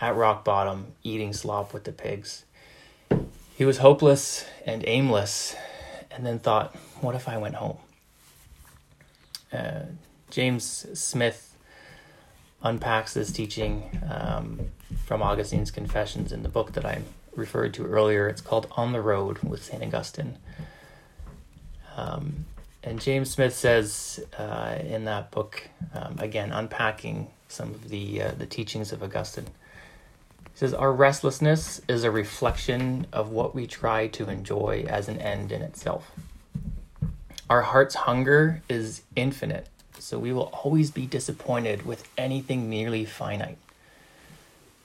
at 0.00 0.16
rock 0.16 0.44
bottom, 0.44 0.88
eating 1.04 1.32
slop 1.32 1.72
with 1.72 1.84
the 1.84 1.92
pigs. 1.92 2.44
He 3.56 3.64
was 3.64 3.78
hopeless 3.78 4.44
and 4.66 4.82
aimless, 4.86 5.54
and 6.10 6.26
then 6.26 6.40
thought, 6.40 6.74
what 7.00 7.14
if 7.14 7.28
I 7.28 7.38
went 7.38 7.54
home? 7.54 7.78
Uh, 9.52 9.82
James 10.30 10.86
Smith 10.98 11.56
unpacks 12.62 13.14
this 13.14 13.30
teaching 13.30 14.00
um, 14.10 14.66
from 15.04 15.22
Augustine's 15.22 15.70
Confessions 15.70 16.32
in 16.32 16.42
the 16.42 16.48
book 16.48 16.72
that 16.72 16.84
I 16.84 17.02
referred 17.36 17.72
to 17.74 17.86
earlier. 17.86 18.28
It's 18.28 18.40
called 18.40 18.66
On 18.72 18.92
the 18.92 19.00
Road 19.00 19.38
with 19.44 19.64
St. 19.64 19.82
Augustine. 19.82 20.38
Um, 21.96 22.44
and 22.82 23.00
James 23.00 23.30
Smith 23.30 23.54
says 23.54 24.24
uh, 24.38 24.76
in 24.84 25.04
that 25.04 25.30
book, 25.30 25.68
um, 25.94 26.16
again, 26.18 26.52
unpacking 26.52 27.28
some 27.48 27.70
of 27.70 27.88
the, 27.88 28.22
uh, 28.22 28.32
the 28.38 28.46
teachings 28.46 28.92
of 28.92 29.02
Augustine, 29.02 29.46
he 29.46 30.58
says, 30.58 30.72
Our 30.74 30.92
restlessness 30.92 31.80
is 31.88 32.04
a 32.04 32.10
reflection 32.10 33.06
of 33.12 33.30
what 33.30 33.54
we 33.54 33.66
try 33.66 34.06
to 34.08 34.28
enjoy 34.28 34.84
as 34.88 35.08
an 35.08 35.18
end 35.18 35.50
in 35.50 35.62
itself. 35.62 36.10
Our 37.50 37.62
heart's 37.62 37.94
hunger 37.94 38.62
is 38.68 39.02
infinite, 39.16 39.68
so 39.98 40.18
we 40.18 40.32
will 40.32 40.50
always 40.64 40.90
be 40.90 41.06
disappointed 41.06 41.84
with 41.84 42.08
anything 42.16 42.70
merely 42.70 43.04
finite. 43.04 43.58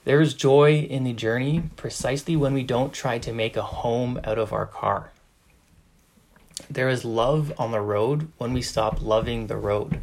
There 0.04 0.20
is 0.20 0.34
joy 0.34 0.80
in 0.80 1.04
the 1.04 1.12
journey 1.12 1.62
precisely 1.76 2.36
when 2.36 2.54
we 2.54 2.62
don't 2.62 2.92
try 2.92 3.18
to 3.18 3.32
make 3.32 3.56
a 3.56 3.62
home 3.62 4.20
out 4.24 4.38
of 4.38 4.52
our 4.52 4.66
car. 4.66 5.10
There 6.70 6.88
is 6.88 7.04
love 7.04 7.52
on 7.58 7.72
the 7.72 7.80
road 7.80 8.30
when 8.38 8.52
we 8.52 8.62
stop 8.62 9.02
loving 9.02 9.46
the 9.46 9.56
road. 9.56 10.00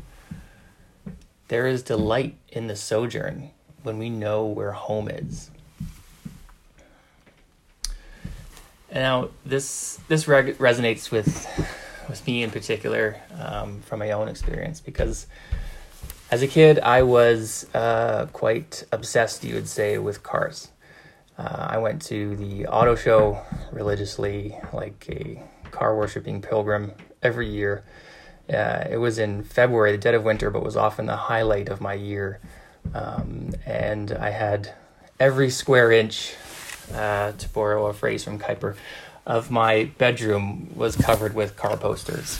There 1.47 1.67
is 1.67 1.83
delight 1.83 2.35
in 2.49 2.67
the 2.67 2.75
sojourn 2.75 3.51
when 3.83 3.97
we 3.97 4.09
know 4.09 4.45
where 4.45 4.71
home 4.71 5.09
is. 5.09 5.49
And 8.89 9.03
now 9.03 9.29
this 9.45 9.99
this 10.07 10.27
re- 10.27 10.53
resonates 10.53 11.11
with 11.11 11.47
with 12.09 12.25
me 12.27 12.43
in 12.43 12.51
particular 12.51 13.17
um, 13.39 13.81
from 13.81 13.99
my 13.99 14.11
own 14.11 14.27
experience 14.27 14.81
because 14.81 15.27
as 16.29 16.41
a 16.41 16.47
kid 16.47 16.79
I 16.79 17.03
was 17.03 17.65
uh, 17.73 18.27
quite 18.33 18.85
obsessed, 18.91 19.43
you 19.43 19.55
would 19.55 19.67
say, 19.67 19.97
with 19.97 20.23
cars. 20.23 20.69
Uh, 21.37 21.67
I 21.69 21.77
went 21.77 22.01
to 22.03 22.35
the 22.35 22.67
auto 22.67 22.95
show 22.95 23.41
religiously, 23.71 24.57
like 24.71 25.05
a 25.09 25.41
car 25.71 25.95
worshipping 25.95 26.41
pilgrim 26.41 26.91
every 27.21 27.49
year. 27.49 27.83
Uh, 28.51 28.85
it 28.89 28.97
was 28.97 29.17
in 29.17 29.43
February, 29.43 29.91
the 29.93 29.97
dead 29.97 30.13
of 30.13 30.23
winter, 30.23 30.49
but 30.49 30.63
was 30.63 30.75
often 30.75 31.05
the 31.05 31.15
highlight 31.15 31.69
of 31.69 31.79
my 31.79 31.93
year. 31.93 32.39
Um, 32.93 33.51
and 33.65 34.11
I 34.11 34.31
had 34.31 34.73
every 35.19 35.49
square 35.49 35.91
inch, 35.91 36.35
uh, 36.93 37.31
to 37.33 37.49
borrow 37.49 37.85
a 37.87 37.93
phrase 37.93 38.23
from 38.23 38.39
Kuyper, 38.39 38.75
of 39.25 39.51
my 39.51 39.85
bedroom 39.97 40.71
was 40.75 40.95
covered 40.95 41.33
with 41.33 41.55
car 41.55 41.77
posters. 41.77 42.39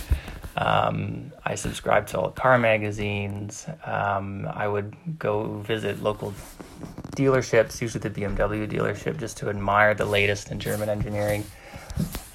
Um, 0.57 1.31
I 1.45 1.55
subscribed 1.55 2.09
to 2.09 2.19
all 2.19 2.31
car 2.31 2.57
magazines. 2.57 3.65
Um, 3.85 4.50
I 4.51 4.67
would 4.67 4.95
go 5.17 5.59
visit 5.59 6.03
local 6.03 6.33
dealerships, 7.15 7.81
usually 7.81 8.01
the 8.01 8.09
BMW 8.09 8.69
dealership, 8.69 9.19
just 9.19 9.38
to 9.38 9.50
admire 9.50 9.93
the 9.93 10.05
latest 10.05 10.51
in 10.51 10.59
German 10.59 10.89
engineering. 10.89 11.45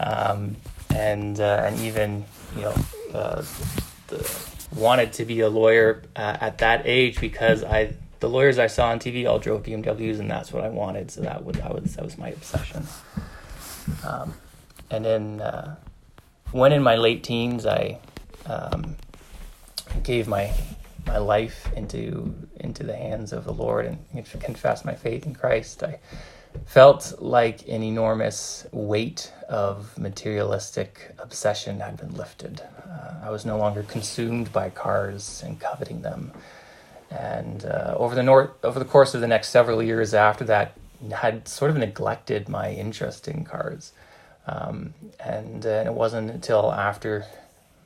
Um, 0.00 0.56
and 0.96 1.40
uh, 1.40 1.62
and 1.66 1.78
even 1.80 2.24
you 2.56 2.62
know 2.62 2.74
uh, 3.12 3.42
the, 4.08 4.46
wanted 4.74 5.12
to 5.12 5.24
be 5.24 5.40
a 5.40 5.48
lawyer 5.48 6.02
uh, 6.16 6.38
at 6.40 6.58
that 6.58 6.82
age 6.86 7.20
because 7.20 7.62
I 7.62 7.94
the 8.20 8.28
lawyers 8.28 8.58
I 8.58 8.66
saw 8.66 8.88
on 8.88 8.98
TV 8.98 9.28
all 9.28 9.38
drove 9.38 9.62
BMWs 9.62 10.18
and 10.18 10.30
that's 10.30 10.52
what 10.52 10.64
I 10.64 10.68
wanted. 10.70 11.10
So 11.10 11.20
that 11.20 11.44
was 11.44 11.56
that 11.56 11.74
was 11.74 11.94
that 11.96 12.04
was 12.04 12.16
my 12.16 12.30
obsession. 12.30 12.86
Um, 14.04 14.34
and 14.90 15.04
then 15.04 15.40
uh, 15.40 15.76
when 16.52 16.72
in 16.72 16.82
my 16.82 16.96
late 16.96 17.22
teens, 17.22 17.66
I 17.66 17.98
um, 18.46 18.96
gave 20.02 20.26
my 20.26 20.52
my 21.06 21.18
life 21.18 21.70
into 21.76 22.34
into 22.58 22.82
the 22.84 22.96
hands 22.96 23.32
of 23.32 23.44
the 23.44 23.52
Lord 23.52 23.84
and 23.86 24.26
confessed 24.40 24.84
my 24.84 24.94
faith 24.94 25.26
in 25.26 25.34
Christ. 25.34 25.82
I 25.82 25.98
felt 26.64 27.20
like 27.20 27.68
an 27.68 27.82
enormous 27.82 28.66
weight 28.72 29.32
of 29.48 29.96
materialistic 29.98 31.14
obsession 31.18 31.80
had 31.80 31.96
been 31.96 32.14
lifted. 32.14 32.62
Uh, 32.88 33.14
I 33.24 33.30
was 33.30 33.44
no 33.44 33.58
longer 33.58 33.82
consumed 33.82 34.52
by 34.52 34.70
cars 34.70 35.42
and 35.44 35.60
coveting 35.60 36.02
them. 36.02 36.32
And 37.10 37.64
uh, 37.64 37.94
over 37.96 38.14
the 38.14 38.22
nor- 38.22 38.54
over 38.64 38.78
the 38.78 38.84
course 38.84 39.14
of 39.14 39.20
the 39.20 39.28
next 39.28 39.50
several 39.50 39.82
years 39.82 40.14
after 40.14 40.44
that, 40.44 40.72
had 41.12 41.46
sort 41.46 41.70
of 41.70 41.76
neglected 41.76 42.48
my 42.48 42.72
interest 42.72 43.28
in 43.28 43.44
cars. 43.44 43.92
Um, 44.46 44.94
and, 45.20 45.66
uh, 45.66 45.84
it 45.86 45.92
wasn't 45.92 46.30
until 46.30 46.72
after 46.72 47.26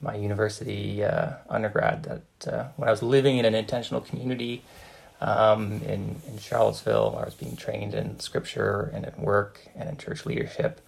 my 0.02 0.14
university 0.14 1.02
uh, 1.04 1.32
undergrad 1.48 2.02
that 2.04 2.52
uh, 2.52 2.68
when 2.76 2.88
I 2.88 2.90
was 2.90 3.02
living 3.02 3.38
in 3.38 3.44
an 3.44 3.54
intentional 3.54 4.00
community 4.00 4.62
um, 5.20 5.80
in, 5.82 6.16
in 6.26 6.38
Charlottesville. 6.38 7.18
I 7.20 7.24
was 7.24 7.34
being 7.34 7.56
trained 7.56 7.94
in 7.94 8.18
scripture 8.20 8.90
and 8.94 9.04
in 9.04 9.22
work 9.22 9.60
and 9.74 9.88
in 9.88 9.96
church 9.96 10.26
leadership 10.26 10.80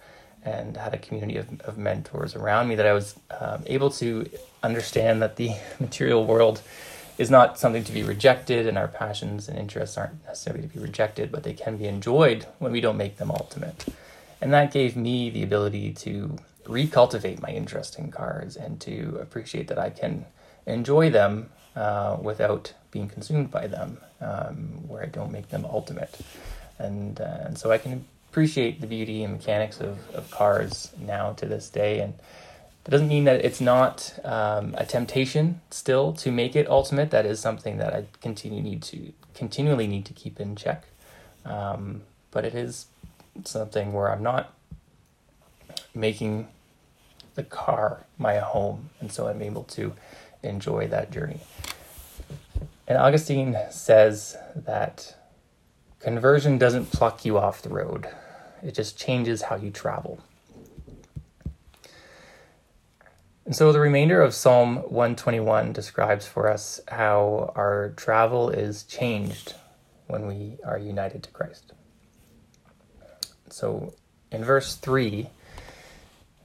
and 0.43 0.75
had 0.75 0.93
a 0.93 0.97
community 0.97 1.37
of, 1.37 1.61
of 1.61 1.77
mentors 1.77 2.35
around 2.35 2.67
me 2.67 2.75
that 2.75 2.85
I 2.85 2.93
was 2.93 3.15
um, 3.39 3.63
able 3.65 3.89
to 3.91 4.29
understand 4.61 5.21
that 5.21 5.37
the 5.37 5.51
material 5.79 6.25
world 6.25 6.61
is 7.17 7.29
not 7.29 7.59
something 7.59 7.83
to 7.83 7.91
be 7.91 8.01
rejected 8.03 8.67
and 8.67 8.77
our 8.77 8.87
passions 8.87 9.47
and 9.47 9.57
interests 9.57 9.97
aren't 9.97 10.25
necessarily 10.25 10.63
to 10.63 10.73
be 10.73 10.79
rejected, 10.79 11.31
but 11.31 11.43
they 11.43 11.53
can 11.53 11.77
be 11.77 11.85
enjoyed 11.85 12.47
when 12.57 12.71
we 12.71 12.81
don't 12.81 12.97
make 12.97 13.17
them 13.17 13.29
ultimate. 13.29 13.85
And 14.41 14.51
that 14.51 14.73
gave 14.73 14.95
me 14.95 15.29
the 15.29 15.43
ability 15.43 15.93
to 15.93 16.37
recultivate 16.65 17.41
my 17.41 17.49
interest 17.49 17.99
in 17.99 18.11
cars 18.11 18.55
and 18.55 18.79
to 18.81 19.17
appreciate 19.21 19.67
that 19.67 19.77
I 19.77 19.89
can 19.89 20.25
enjoy 20.65 21.09
them 21.09 21.49
uh, 21.75 22.17
without 22.19 22.73
being 22.93 23.09
consumed 23.09 23.49
by 23.51 23.67
them, 23.67 23.97
um, 24.21 24.87
where 24.87 25.03
I 25.03 25.07
don't 25.07 25.31
make 25.31 25.49
them 25.49 25.65
ultimate. 25.65 26.17
And, 26.77 27.19
uh, 27.19 27.45
and 27.45 27.57
so 27.57 27.71
I 27.71 27.77
can 27.77 28.05
appreciate 28.29 28.79
the 28.79 28.87
beauty 28.87 29.23
and 29.23 29.33
mechanics 29.33 29.81
of, 29.81 29.97
of 30.13 30.29
cars 30.31 30.91
now 30.99 31.33
to 31.33 31.45
this 31.45 31.69
day. 31.69 31.99
And 31.99 32.13
that 32.83 32.91
doesn't 32.91 33.07
mean 33.07 33.23
that 33.25 33.43
it's 33.43 33.59
not 33.59 34.13
um, 34.23 34.75
a 34.77 34.85
temptation 34.85 35.61
still 35.71 36.13
to 36.13 36.31
make 36.31 36.55
it 36.55 36.69
ultimate. 36.69 37.11
That 37.11 37.25
is 37.25 37.39
something 37.39 37.77
that 37.77 37.93
I 37.93 38.05
continue 38.21 38.61
need 38.61 38.83
to 38.83 39.11
continually 39.33 39.87
need 39.87 40.05
to 40.05 40.13
keep 40.13 40.39
in 40.39 40.55
check. 40.55 40.85
Um, 41.45 42.03
but 42.31 42.45
it 42.45 42.55
is 42.55 42.87
something 43.43 43.93
where 43.93 44.11
I'm 44.11 44.23
not 44.23 44.53
making 45.95 46.47
the 47.35 47.43
car 47.43 48.05
my 48.17 48.37
home, 48.37 48.89
and 48.99 49.11
so 49.11 49.27
I'm 49.27 49.41
able 49.41 49.63
to 49.63 49.93
enjoy 50.43 50.87
that 50.87 51.11
journey. 51.11 51.39
And 52.93 53.01
Augustine 53.01 53.57
says 53.71 54.37
that 54.55 55.15
conversion 55.99 56.59
doesn't 56.59 56.91
pluck 56.91 57.25
you 57.25 57.39
off 57.39 57.63
the 57.63 57.69
road, 57.69 58.07
it 58.61 58.75
just 58.75 58.99
changes 58.99 59.41
how 59.41 59.55
you 59.55 59.71
travel. 59.71 60.21
And 63.45 63.55
so 63.55 63.71
the 63.71 63.79
remainder 63.79 64.21
of 64.21 64.35
Psalm 64.35 64.75
121 64.75 65.73
describes 65.73 66.27
for 66.27 66.47
us 66.47 66.81
how 66.87 67.51
our 67.55 67.93
travel 67.97 68.51
is 68.51 68.83
changed 68.83 69.55
when 70.05 70.27
we 70.27 70.59
are 70.63 70.77
united 70.77 71.23
to 71.23 71.31
Christ. 71.31 71.73
So 73.49 73.95
in 74.31 74.43
verse 74.43 74.75
3, 74.75 75.31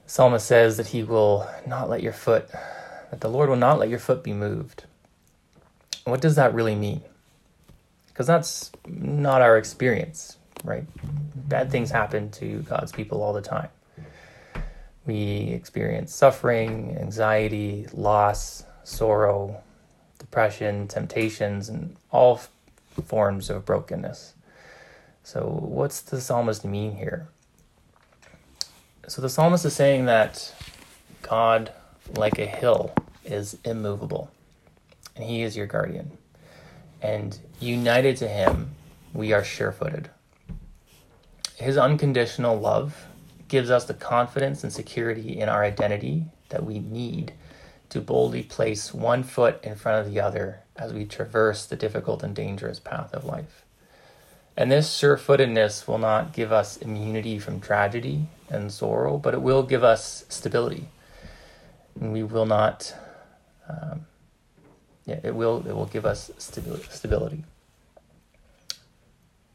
psalmist 0.06 0.46
says 0.46 0.78
that 0.78 0.87
he 0.87 1.02
will 1.02 1.46
not 1.66 1.90
let 1.90 2.02
your 2.02 2.14
foot, 2.14 2.48
that 3.11 3.20
the 3.20 3.28
Lord 3.28 3.50
will 3.50 3.56
not 3.56 3.78
let 3.78 3.90
your 3.90 3.98
foot 3.98 4.24
be 4.24 4.32
moved. 4.32 4.84
What 6.08 6.20
does 6.20 6.36
that 6.36 6.54
really 6.54 6.74
mean? 6.74 7.02
Because 8.06 8.26
that's 8.26 8.72
not 8.86 9.42
our 9.42 9.58
experience, 9.58 10.38
right? 10.64 10.84
Bad 11.34 11.70
things 11.70 11.90
happen 11.90 12.30
to 12.32 12.62
God's 12.62 12.92
people 12.92 13.22
all 13.22 13.32
the 13.32 13.42
time. 13.42 13.68
We 15.06 15.50
experience 15.52 16.14
suffering, 16.14 16.96
anxiety, 16.98 17.86
loss, 17.92 18.64
sorrow, 18.84 19.62
depression, 20.18 20.88
temptations, 20.88 21.68
and 21.68 21.96
all 22.10 22.40
forms 23.04 23.50
of 23.50 23.64
brokenness. 23.64 24.34
So, 25.22 25.42
what's 25.42 26.00
the 26.00 26.20
psalmist 26.20 26.64
mean 26.64 26.96
here? 26.96 27.28
So, 29.06 29.22
the 29.22 29.28
psalmist 29.28 29.64
is 29.64 29.74
saying 29.74 30.06
that 30.06 30.54
God, 31.22 31.72
like 32.16 32.38
a 32.38 32.46
hill, 32.46 32.92
is 33.24 33.58
immovable 33.64 34.30
and 35.18 35.28
he 35.28 35.42
is 35.42 35.57
your 35.57 35.66
guardian. 35.66 36.16
And 37.02 37.38
united 37.61 38.16
to 38.18 38.28
him, 38.28 38.70
we 39.12 39.33
are 39.33 39.44
sure 39.44 39.72
footed. 39.72 40.11
His 41.57 41.76
unconditional 41.76 42.59
love 42.59 43.07
gives 43.48 43.70
us 43.70 43.85
the 43.85 43.94
confidence 43.94 44.62
and 44.62 44.72
security 44.72 45.40
in 45.40 45.48
our 45.48 45.64
identity 45.64 46.26
that 46.50 46.64
we 46.64 46.78
need 46.78 47.33
to 47.88 48.00
boldly 48.00 48.42
place 48.42 48.94
one 48.94 49.22
foot 49.22 49.59
in 49.64 49.74
front 49.74 50.07
of 50.07 50.12
the 50.12 50.20
other 50.20 50.61
as 50.76 50.92
we 50.92 51.04
traverse 51.04 51.66
the 51.66 51.76
difficult 51.76 52.22
and 52.22 52.37
dangerous 52.37 52.78
path 52.78 53.12
of 53.12 53.24
life. 53.24 53.64
And 54.57 54.70
this 54.70 54.94
sure 54.94 55.16
footedness 55.16 55.88
will 55.88 55.98
not 55.98 56.33
give 56.33 56.52
us 56.52 56.76
immunity 56.76 57.38
from 57.38 57.61
tragedy 57.61 58.26
and 58.50 58.70
sorrow, 58.70 59.16
but 59.16 59.35
it 59.35 59.42
will 59.42 59.62
give 59.62 59.83
us 59.83 60.24
stability. 60.28 60.88
And 61.98 62.12
we 62.12 62.22
will 62.22 62.46
not 62.46 62.94
um, 63.68 64.07
yeah, 65.08 65.18
it 65.22 65.34
will 65.34 65.66
it 65.66 65.74
will 65.74 65.86
give 65.86 66.04
us 66.04 66.30
stability. 66.36 67.44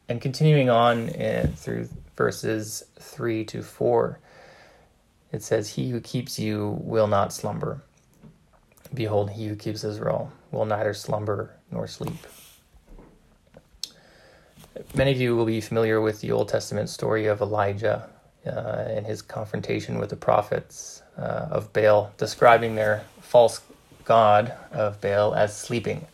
And 0.08 0.20
continuing 0.20 0.68
on 0.68 1.08
in, 1.10 1.52
through 1.52 1.88
verses 2.16 2.82
three 2.98 3.44
to 3.44 3.62
four, 3.62 4.18
it 5.30 5.44
says, 5.44 5.70
"He 5.70 5.90
who 5.90 6.00
keeps 6.00 6.40
you 6.40 6.76
will 6.80 7.06
not 7.06 7.32
slumber. 7.32 7.82
Behold, 8.92 9.30
he 9.30 9.46
who 9.46 9.54
keeps 9.54 9.84
Israel 9.84 10.32
will 10.50 10.66
neither 10.66 10.92
slumber 10.92 11.54
nor 11.70 11.86
sleep. 11.86 12.26
Many 14.92 15.12
of 15.12 15.20
you 15.20 15.36
will 15.36 15.46
be 15.46 15.60
familiar 15.60 16.00
with 16.00 16.20
the 16.20 16.32
Old 16.32 16.48
Testament 16.48 16.88
story 16.88 17.26
of 17.26 17.40
Elijah 17.40 18.10
uh, 18.44 18.86
and 18.88 19.06
his 19.06 19.22
confrontation 19.22 19.98
with 19.98 20.10
the 20.10 20.16
prophets 20.16 21.02
uh, 21.16 21.46
of 21.50 21.72
Baal, 21.72 22.12
describing 22.18 22.74
their 22.74 23.04
false 23.20 23.60
god 24.04 24.52
of 24.72 25.00
Baal 25.00 25.34
as 25.34 25.56
sleeping. 25.56 26.06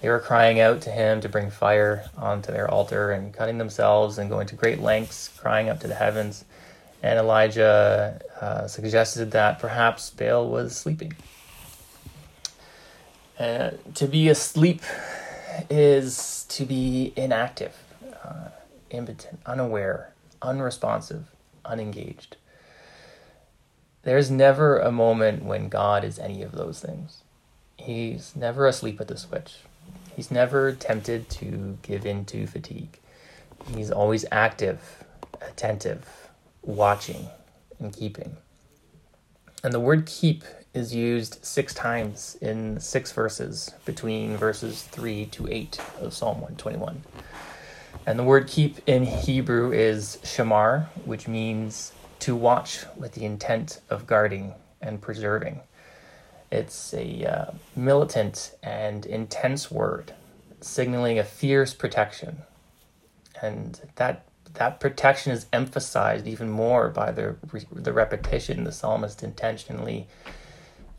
They 0.00 0.08
were 0.08 0.18
crying 0.18 0.58
out 0.58 0.80
to 0.82 0.90
him 0.90 1.20
to 1.20 1.28
bring 1.28 1.50
fire 1.50 2.04
onto 2.16 2.50
their 2.50 2.68
altar 2.68 3.12
and 3.12 3.32
cutting 3.32 3.58
themselves 3.58 4.18
and 4.18 4.28
going 4.28 4.48
to 4.48 4.56
great 4.56 4.80
lengths, 4.80 5.28
crying 5.28 5.68
up 5.68 5.78
to 5.80 5.88
the 5.88 5.94
heavens. 5.94 6.44
And 7.02 7.18
Elijah 7.18 8.20
uh, 8.40 8.66
suggested 8.66 9.30
that 9.30 9.60
perhaps 9.60 10.10
Baal 10.10 10.48
was 10.48 10.76
sleeping. 10.76 11.14
Uh, 13.38 13.70
to 13.94 14.06
be 14.06 14.28
asleep 14.28 14.82
is 15.70 16.46
to 16.48 16.64
be 16.64 17.12
inactive, 17.16 17.76
uh, 18.24 18.48
impotent, 18.90 19.40
unaware, 19.46 20.12
unresponsive, 20.40 21.26
unengaged. 21.64 22.36
There's 24.04 24.30
never 24.30 24.78
a 24.78 24.90
moment 24.90 25.44
when 25.44 25.68
God 25.68 26.04
is 26.04 26.18
any 26.18 26.42
of 26.42 26.52
those 26.52 26.80
things. 26.80 27.22
He's 27.76 28.34
never 28.34 28.66
asleep 28.66 29.00
at 29.00 29.08
the 29.08 29.16
switch. 29.16 29.58
He's 30.16 30.30
never 30.30 30.72
tempted 30.72 31.30
to 31.30 31.78
give 31.82 32.04
in 32.04 32.24
to 32.26 32.46
fatigue. 32.46 32.98
He's 33.74 33.90
always 33.90 34.24
active, 34.32 35.04
attentive, 35.40 36.28
watching, 36.62 37.28
and 37.78 37.92
keeping. 37.92 38.36
And 39.64 39.72
the 39.72 39.80
word 39.80 40.06
keep 40.06 40.42
is 40.74 40.94
used 40.94 41.44
six 41.44 41.72
times 41.72 42.36
in 42.40 42.80
six 42.80 43.12
verses 43.12 43.72
between 43.84 44.36
verses 44.36 44.82
3 44.82 45.26
to 45.26 45.48
8 45.48 45.80
of 46.00 46.12
Psalm 46.12 46.36
121. 46.36 47.02
And 48.06 48.18
the 48.18 48.24
word 48.24 48.48
keep 48.48 48.78
in 48.86 49.04
Hebrew 49.04 49.70
is 49.72 50.18
shamar, 50.24 50.86
which 51.04 51.28
means 51.28 51.92
to 52.22 52.36
watch 52.36 52.84
with 52.96 53.12
the 53.12 53.24
intent 53.24 53.80
of 53.90 54.06
guarding 54.06 54.54
and 54.80 55.00
preserving. 55.00 55.60
It's 56.52 56.94
a 56.94 57.24
uh, 57.24 57.50
militant 57.74 58.54
and 58.62 59.04
intense 59.06 59.70
word, 59.70 60.14
signaling 60.60 61.18
a 61.18 61.24
fierce 61.24 61.74
protection. 61.74 62.38
And 63.40 63.80
that 63.96 64.24
that 64.54 64.78
protection 64.78 65.32
is 65.32 65.46
emphasized 65.52 66.26
even 66.28 66.48
more 66.48 66.90
by 66.90 67.10
the 67.10 67.36
the 67.72 67.92
repetition 67.92 68.64
the 68.64 68.72
psalmist 68.72 69.24
intentionally 69.24 70.06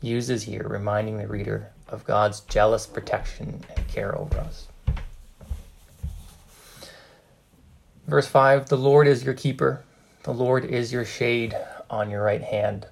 uses 0.02 0.42
here, 0.42 0.66
reminding 0.68 1.16
the 1.16 1.26
reader 1.26 1.70
of 1.88 2.04
God's 2.04 2.40
jealous 2.40 2.86
protection 2.86 3.64
and 3.74 3.88
care 3.88 4.14
over 4.18 4.38
us. 4.40 4.66
Verse 8.06 8.26
5 8.26 8.68
The 8.68 8.76
Lord 8.76 9.06
is 9.06 9.24
your 9.24 9.32
keeper, 9.34 9.82
the 10.24 10.32
Lord 10.32 10.64
is 10.64 10.92
your 10.92 11.04
shade 11.04 11.56
on 11.88 12.10
your 12.10 12.22
right 12.22 12.42
hand. 12.42 12.86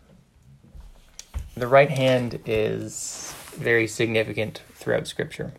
The 1.56 1.66
right 1.66 1.90
hand 1.90 2.40
is 2.46 3.34
very 3.52 3.86
significant 3.86 4.62
throughout 4.74 5.06
Scripture. 5.06 5.52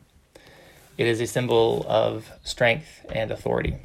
It 0.98 1.08
is 1.08 1.20
a 1.20 1.28
symbol 1.28 1.86
of 1.88 2.32
strength 2.44 3.06
and 3.12 3.32
authority. 3.32 3.78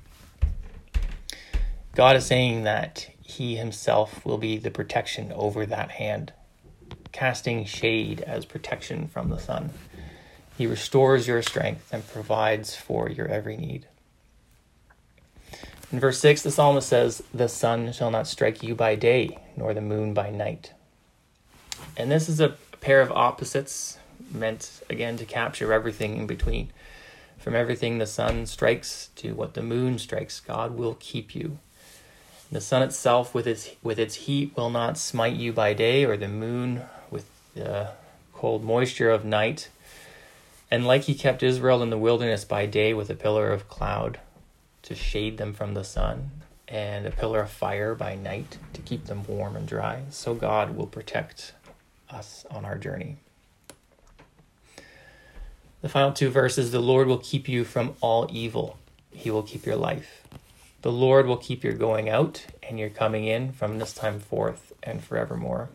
God 1.94 2.16
is 2.16 2.27
saying 2.27 2.62
that 2.64 3.09
He 3.20 3.57
Himself 3.57 4.24
will 4.24 4.38
be 4.38 4.59
the 4.59 4.70
protection 4.70 5.33
over 5.33 5.66
that 5.66 5.90
hand 5.92 6.33
casting 7.12 7.64
shade 7.64 8.20
as 8.20 8.44
protection 8.44 9.09
from 9.09 9.29
the 9.29 9.38
sun. 9.38 9.70
He 10.57 10.66
restores 10.66 11.27
your 11.27 11.42
strength 11.42 11.92
and 11.92 12.07
provides 12.07 12.77
for 12.77 13.09
your 13.09 13.29
every 13.29 13.57
need. 13.57 13.87
In 15.90 16.01
verse 16.01 16.18
6, 16.18 16.42
the 16.42 16.51
psalmist 16.51 16.87
says, 16.87 17.22
The 17.33 17.48
sun 17.48 17.92
shall 17.92 18.11
not 18.11 18.27
strike 18.27 18.62
you 18.62 18.74
by 18.74 18.94
day, 18.94 19.38
nor 19.57 19.72
the 19.72 19.81
moon 19.81 20.12
by 20.12 20.29
night. 20.29 20.74
And 21.96 22.11
this 22.11 22.29
is 22.29 22.40
a 22.40 22.57
pair 22.83 23.01
of 23.01 23.11
opposites 23.11 23.98
meant, 24.31 24.83
again, 24.90 25.16
to 25.16 25.24
capture 25.24 25.72
everything 25.72 26.18
in 26.18 26.27
between. 26.27 26.70
From 27.38 27.55
everything 27.55 27.96
the 27.96 28.07
sun 28.07 28.44
strikes 28.44 29.09
to 29.16 29.33
what 29.33 29.55
the 29.55 29.62
moon 29.62 29.98
strikes, 29.98 30.40
God 30.40 30.77
will 30.77 30.98
keep 31.01 31.35
you. 31.35 31.59
The 32.53 32.61
sun 32.61 32.83
itself, 32.83 33.35
with 33.35 33.46
its, 33.46 33.70
with 33.83 33.98
its 33.98 34.16
heat, 34.16 34.55
will 34.55 34.70
not 34.70 34.98
smite 34.98 35.37
you 35.37 35.55
by 35.55 35.72
day, 35.72 36.05
or 36.05 36.18
the 36.18 36.29
moon 36.29 36.83
with 37.11 37.24
the 37.55 37.92
cold 38.35 38.62
moisture 38.62 39.11
of 39.11 39.24
night. 39.24 39.70
And 40.70 40.87
like 40.87 41.05
he 41.05 41.14
kept 41.14 41.42
Israel 41.42 41.83
in 41.83 41.88
the 41.88 41.96
wilderness 41.96 42.44
by 42.44 42.66
day 42.66 42.92
with 42.92 43.09
a 43.09 43.14
pillar 43.14 43.51
of 43.51 43.70
cloud 43.70 44.20
to 44.88 44.94
shade 44.94 45.37
them 45.37 45.53
from 45.53 45.74
the 45.74 45.85
sun, 45.85 46.31
and 46.66 47.05
a 47.05 47.11
pillar 47.11 47.42
of 47.42 47.51
fire 47.51 47.94
by 47.94 48.14
night 48.14 48.57
to 48.72 48.81
keep 48.81 49.05
them 49.05 49.22
warm 49.27 49.55
and 49.55 49.68
dry, 49.68 50.01
so 50.09 50.33
God 50.33 50.74
will 50.74 50.87
protect 50.87 51.53
us 52.09 52.46
on 52.51 52.64
our 52.64 52.79
journey. 52.79 53.18
The 55.83 55.90
final 55.90 56.12
two 56.12 56.31
verses 56.31 56.70
the 56.70 56.81
Lord 56.81 57.07
will 57.07 57.18
keep 57.18 57.51
you 57.51 57.64
from 57.64 57.96
all 58.01 58.29
evil, 58.33 58.79
He 59.11 59.31
will 59.31 59.42
keep 59.42 59.66
your 59.66 59.77
life. 59.77 60.27
The 60.81 60.90
Lord 60.90 61.27
will 61.27 61.37
keep 61.37 61.62
your 61.62 61.74
going 61.74 62.09
out 62.09 62.46
and 62.62 62.79
your 62.79 62.88
coming 62.88 63.27
in 63.27 63.53
from 63.53 63.79
this 63.79 63.92
time 63.92 64.18
forth 64.18 64.72
and 64.83 65.05
forevermore 65.05 65.68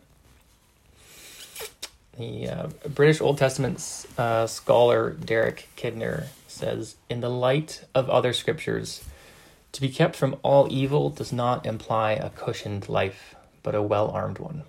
the 2.17 2.49
uh, 2.49 2.67
British 2.89 3.21
Old 3.21 3.37
Testament 3.37 4.05
uh, 4.17 4.47
scholar 4.47 5.11
Derek 5.11 5.69
Kidner 5.75 6.25
says, 6.47 6.95
In 7.09 7.21
the 7.21 7.29
light 7.29 7.83
of 7.95 8.09
other 8.09 8.33
scriptures, 8.33 9.03
to 9.71 9.81
be 9.81 9.89
kept 9.89 10.15
from 10.15 10.37
all 10.43 10.67
evil 10.71 11.09
does 11.09 11.33
not 11.33 11.65
imply 11.65 12.11
a 12.11 12.29
cushioned 12.29 12.87
life, 12.87 13.35
but 13.63 13.73
a 13.73 13.81
well 13.81 14.09
armed 14.09 14.39
one. 14.39 14.63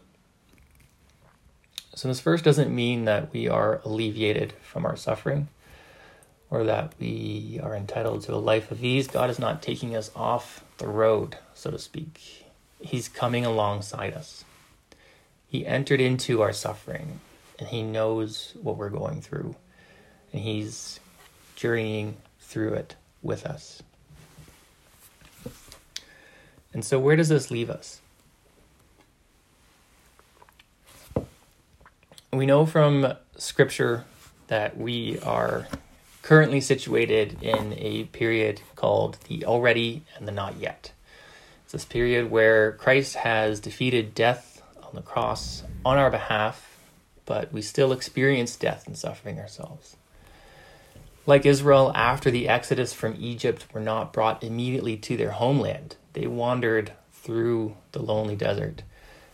So, 1.94 2.08
this 2.08 2.20
verse 2.20 2.42
doesn't 2.42 2.74
mean 2.74 3.04
that 3.04 3.32
we 3.32 3.48
are 3.48 3.80
alleviated 3.84 4.54
from 4.62 4.84
our 4.84 4.96
suffering 4.96 5.48
or 6.50 6.64
that 6.64 6.94
we 6.98 7.60
are 7.62 7.74
entitled 7.74 8.22
to 8.22 8.34
a 8.34 8.36
life 8.36 8.70
of 8.70 8.82
ease. 8.82 9.06
God 9.06 9.30
is 9.30 9.38
not 9.38 9.62
taking 9.62 9.94
us 9.94 10.10
off 10.16 10.64
the 10.78 10.88
road, 10.88 11.36
so 11.54 11.70
to 11.70 11.78
speak. 11.78 12.46
He's 12.80 13.08
coming 13.08 13.44
alongside 13.44 14.14
us. 14.14 14.44
He 15.48 15.66
entered 15.66 16.00
into 16.00 16.42
our 16.42 16.52
suffering 16.52 17.20
and 17.58 17.68
He 17.68 17.82
knows 17.82 18.54
what 18.62 18.76
we're 18.76 18.90
going 18.90 19.20
through, 19.20 19.54
and 20.32 20.42
He's 20.42 21.00
journeying 21.56 22.16
through 22.40 22.74
it 22.74 22.96
with 23.22 23.46
us. 23.46 23.82
And 26.72 26.84
so, 26.84 26.98
where 26.98 27.16
does 27.16 27.28
this 27.28 27.50
leave 27.50 27.70
us? 27.70 28.00
We 32.32 32.46
know 32.46 32.66
from 32.66 33.14
Scripture 33.36 34.04
that 34.48 34.76
we 34.76 35.20
are 35.20 35.68
currently 36.22 36.60
situated 36.60 37.42
in 37.42 37.74
a 37.76 38.04
period 38.04 38.60
called 38.74 39.18
the 39.28 39.44
already 39.44 40.02
and 40.16 40.26
the 40.26 40.32
not 40.32 40.56
yet. 40.58 40.92
It's 41.62 41.72
this 41.72 41.84
period 41.84 42.30
where 42.30 42.72
Christ 42.72 43.16
has 43.16 43.60
defeated 43.60 44.14
death 44.14 44.62
on 44.82 44.94
the 44.94 45.02
cross 45.02 45.62
on 45.84 45.96
our 45.96 46.10
behalf 46.10 46.73
but 47.26 47.52
we 47.52 47.62
still 47.62 47.92
experience 47.92 48.56
death 48.56 48.86
and 48.86 48.96
suffering 48.96 49.38
ourselves. 49.38 49.96
Like 51.26 51.46
Israel, 51.46 51.90
after 51.94 52.30
the 52.30 52.48
exodus 52.48 52.92
from 52.92 53.16
Egypt, 53.18 53.66
were 53.72 53.80
not 53.80 54.12
brought 54.12 54.44
immediately 54.44 54.96
to 54.98 55.16
their 55.16 55.30
homeland. 55.30 55.96
They 56.12 56.26
wandered 56.26 56.92
through 57.12 57.76
the 57.92 58.02
lonely 58.02 58.36
desert, 58.36 58.82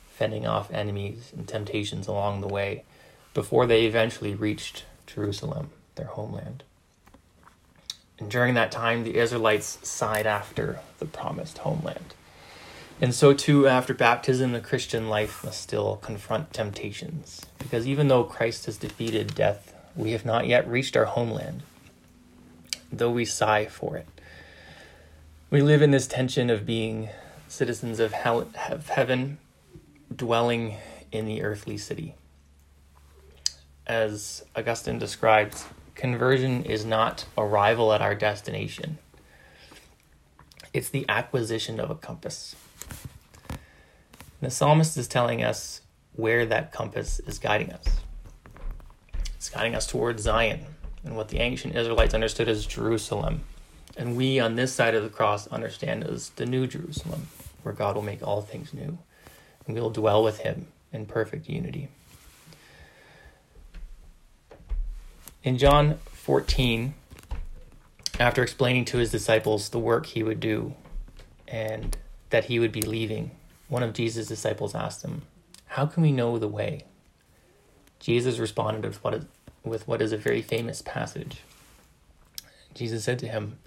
fending 0.09 0.47
off 0.47 0.73
enemies 0.73 1.33
and 1.37 1.49
temptations 1.49 2.07
along 2.07 2.41
the 2.41 2.49
way, 2.49 2.85
before 3.35 3.67
they 3.67 3.87
eventually 3.87 4.35
reached 4.35 4.85
Jerusalem, 5.07 5.71
their 5.97 6.07
homeland. 6.07 6.63
And 8.21 8.31
during 8.31 8.55
that 8.55 8.71
time, 8.71 9.03
the 9.03 9.17
Israelites 9.17 9.79
sighed 9.83 10.27
after 10.27 10.79
the 10.99 11.07
promised 11.07 11.59
homeland. 11.59 12.15
And 13.03 13.15
so, 13.15 13.33
too, 13.33 13.67
after 13.67 13.95
baptism, 13.95 14.53
the 14.53 14.61
Christian 14.61 15.09
life 15.09 15.43
must 15.43 15.63
still 15.63 15.97
confront 15.97 16.53
temptations. 16.53 17.47
Because 17.59 17.87
even 17.87 18.09
though 18.09 18.25
Christ 18.25 18.67
has 18.67 18.77
defeated 18.77 19.35
death, 19.35 19.75
we 19.97 20.13
have 20.13 20.27
not 20.27 20.47
yet 20.47 20.69
reached 20.69 20.97
our 20.99 21.07
homeland, 21.07 21.63
though 22.93 23.11
we 23.11 23.25
sigh 23.25 23.65
for 23.65 23.97
it. 23.97 24.07
We 25.49 25.63
live 25.63 25.81
in 25.81 25.93
this 25.93 26.07
tension 26.07 26.51
of 26.51 26.67
being 26.67 27.09
citizens 27.49 28.01
of, 28.01 28.13
heaven, 28.13 29.39
dwelling 30.15 30.77
in 31.11 31.25
the 31.25 31.43
earthly 31.43 31.79
city. 31.79 32.15
As 33.87 34.45
Augustine 34.55 34.99
describes, 34.99 35.65
conversion 35.95 36.65
is 36.65 36.85
not 36.85 37.25
arrival 37.37 37.93
at 37.93 38.03
our 38.03 38.15
destination, 38.15 38.99
it's 40.73 40.91
the 40.91 41.05
acquisition 41.09 41.81
of 41.81 41.91
a 41.91 41.97
compass. 41.97 42.55
The 44.41 44.51
psalmist 44.51 44.97
is 44.97 45.07
telling 45.07 45.45
us 45.45 45.83
where 46.15 46.47
that 46.47 46.73
compass 46.73 47.21
is 47.21 47.39
guiding 47.39 47.73
us. 47.73 47.85
It's 49.35 49.51
guiding 49.51 49.75
us 49.75 49.87
towards 49.87 50.23
Zion 50.23 50.65
and 51.05 51.15
what 51.15 51.29
the 51.29 51.41
ancient 51.41 51.77
Israelites 51.77 52.15
understood 52.15 52.49
as 52.49 52.65
Jerusalem. 52.65 53.43
And 53.99 54.17
we 54.17 54.41
on 54.41 54.57
this 54.57 54.75
side 54.75 54.95
of 54.95 55.03
the 55.03 55.11
cross 55.11 55.47
understand 55.49 56.05
as 56.05 56.31
the 56.31 56.47
new 56.47 56.67
Jerusalem, 56.67 57.27
where 57.63 57.75
God 57.75 57.97
will 57.97 58.03
make 58.03 58.27
all 58.27 58.41
things 58.41 58.73
new. 58.73 58.99
And 59.67 59.75
we 59.75 59.81
will 59.81 59.91
dwell 59.91 60.23
with 60.23 60.39
him 60.39 60.69
in 60.91 61.05
perfect 61.05 61.47
unity. 61.47 61.89
In 65.43 65.59
John 65.59 65.99
14, 66.13 66.95
after 68.19 68.43
explaining 68.43 68.87
to 68.87 68.99
his 68.99 69.11
disciples 69.11 69.69
the 69.69 69.79
work 69.79 70.07
he 70.07 70.23
would 70.23 70.41
do 70.41 70.75
and 71.47 71.97
that 72.31 72.47
he 72.47 72.59
would 72.59 72.73
be 72.73 72.83
leaving, 72.83 73.33
one 73.71 73.83
of 73.85 73.95
Jesus' 73.95 74.27
disciples 74.27 74.75
asked 74.75 75.03
him, 75.03 75.23
How 75.65 75.87
can 75.87 76.03
we 76.03 76.13
know 76.13 76.39
the 76.39 76.49
way? 76.49 76.85
Jesus 78.01 78.39
responded 78.39 78.85
with 78.85 79.03
what 79.03 79.15
is, 79.15 79.25
with 79.65 79.87
what 79.87 80.03
is 80.03 80.13
a 80.13 80.19
very 80.19 80.43
famous 80.43 80.83
passage. 80.83 81.39
Jesus 82.75 83.05
said 83.05 83.19
to 83.21 83.29
him, 83.29 83.59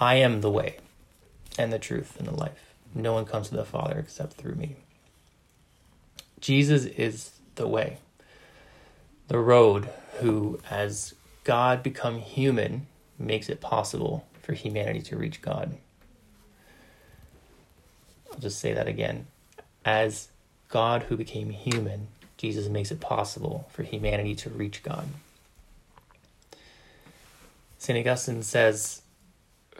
I 0.00 0.16
am 0.16 0.40
the 0.40 0.50
way 0.50 0.78
and 1.58 1.72
the 1.72 1.78
truth 1.78 2.16
and 2.18 2.26
the 2.26 2.34
life. 2.34 2.74
No 2.94 3.12
one 3.12 3.24
comes 3.24 3.48
to 3.48 3.56
the 3.56 3.64
Father 3.64 3.98
except 3.98 4.34
through 4.34 4.56
me. 4.56 4.76
Jesus 6.40 6.84
is 6.84 7.30
the 7.54 7.68
way, 7.68 7.98
the 9.28 9.38
road, 9.38 9.88
who, 10.18 10.60
as 10.68 11.14
God 11.44 11.82
become 11.82 12.18
human, 12.18 12.86
makes 13.18 13.48
it 13.48 13.60
possible 13.60 14.26
for 14.42 14.52
humanity 14.52 15.00
to 15.02 15.16
reach 15.16 15.42
God. 15.42 15.76
I'll 18.36 18.42
just 18.42 18.58
say 18.58 18.74
that 18.74 18.86
again. 18.86 19.26
As 19.82 20.28
God 20.68 21.04
who 21.04 21.16
became 21.16 21.48
human, 21.48 22.08
Jesus 22.36 22.68
makes 22.68 22.90
it 22.90 23.00
possible 23.00 23.66
for 23.72 23.82
humanity 23.82 24.34
to 24.34 24.50
reach 24.50 24.82
God. 24.82 25.08
St. 27.78 27.98
Augustine 27.98 28.42
says, 28.42 29.00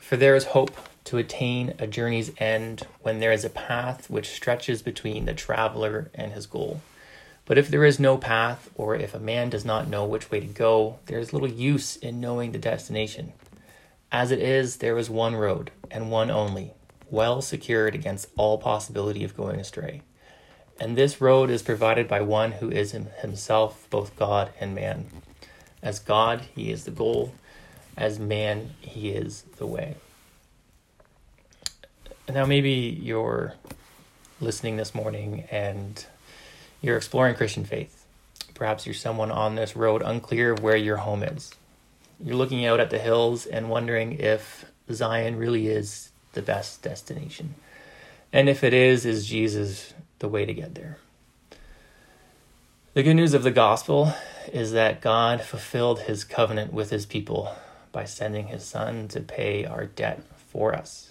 For 0.00 0.16
there 0.16 0.34
is 0.34 0.44
hope 0.46 0.74
to 1.04 1.18
attain 1.18 1.74
a 1.78 1.86
journey's 1.86 2.32
end 2.38 2.86
when 3.02 3.20
there 3.20 3.32
is 3.32 3.44
a 3.44 3.50
path 3.50 4.08
which 4.08 4.30
stretches 4.30 4.80
between 4.80 5.26
the 5.26 5.34
traveler 5.34 6.10
and 6.14 6.32
his 6.32 6.46
goal. 6.46 6.80
But 7.44 7.58
if 7.58 7.68
there 7.68 7.84
is 7.84 8.00
no 8.00 8.16
path, 8.16 8.70
or 8.74 8.96
if 8.96 9.14
a 9.14 9.20
man 9.20 9.50
does 9.50 9.66
not 9.66 9.86
know 9.86 10.06
which 10.06 10.30
way 10.30 10.40
to 10.40 10.46
go, 10.46 10.98
there 11.06 11.18
is 11.18 11.34
little 11.34 11.50
use 11.50 11.96
in 11.96 12.22
knowing 12.22 12.52
the 12.52 12.58
destination. 12.58 13.34
As 14.10 14.30
it 14.30 14.38
is, 14.38 14.78
there 14.78 14.96
is 14.96 15.10
one 15.10 15.36
road, 15.36 15.72
and 15.90 16.10
one 16.10 16.30
only, 16.30 16.72
well 17.10 17.40
secured 17.42 17.94
against 17.94 18.28
all 18.36 18.58
possibility 18.58 19.24
of 19.24 19.36
going 19.36 19.60
astray. 19.60 20.02
And 20.78 20.96
this 20.96 21.20
road 21.20 21.50
is 21.50 21.62
provided 21.62 22.06
by 22.06 22.20
one 22.20 22.52
who 22.52 22.70
is 22.70 22.92
himself 22.92 23.86
both 23.90 24.16
God 24.16 24.50
and 24.60 24.74
man. 24.74 25.06
As 25.82 25.98
God, 25.98 26.42
he 26.54 26.70
is 26.70 26.84
the 26.84 26.90
goal. 26.90 27.32
As 27.96 28.18
man, 28.18 28.74
he 28.80 29.10
is 29.10 29.42
the 29.56 29.66
way. 29.66 29.96
Now, 32.28 32.44
maybe 32.44 32.70
you're 32.70 33.54
listening 34.40 34.76
this 34.76 34.94
morning 34.94 35.44
and 35.50 36.04
you're 36.82 36.96
exploring 36.96 37.36
Christian 37.36 37.64
faith. 37.64 38.04
Perhaps 38.54 38.84
you're 38.84 38.94
someone 38.94 39.30
on 39.30 39.54
this 39.54 39.76
road 39.76 40.02
unclear 40.02 40.52
of 40.52 40.62
where 40.62 40.76
your 40.76 40.98
home 40.98 41.22
is. 41.22 41.52
You're 42.22 42.36
looking 42.36 42.66
out 42.66 42.80
at 42.80 42.90
the 42.90 42.98
hills 42.98 43.46
and 43.46 43.70
wondering 43.70 44.12
if 44.12 44.64
Zion 44.92 45.36
really 45.36 45.68
is 45.68 46.10
the 46.36 46.42
best 46.42 46.82
destination. 46.82 47.56
And 48.32 48.48
if 48.48 48.62
it 48.62 48.72
is, 48.72 49.04
is 49.04 49.26
Jesus 49.26 49.92
the 50.20 50.28
way 50.28 50.44
to 50.44 50.54
get 50.54 50.76
there? 50.76 50.98
The 52.94 53.02
good 53.02 53.14
news 53.14 53.34
of 53.34 53.42
the 53.42 53.50
gospel 53.50 54.14
is 54.52 54.70
that 54.70 55.00
God 55.00 55.42
fulfilled 55.42 56.02
his 56.02 56.22
covenant 56.22 56.72
with 56.72 56.90
his 56.90 57.04
people 57.04 57.56
by 57.90 58.04
sending 58.04 58.46
his 58.46 58.64
son 58.64 59.08
to 59.08 59.20
pay 59.20 59.64
our 59.64 59.86
debt 59.86 60.22
for 60.36 60.72
us. 60.72 61.10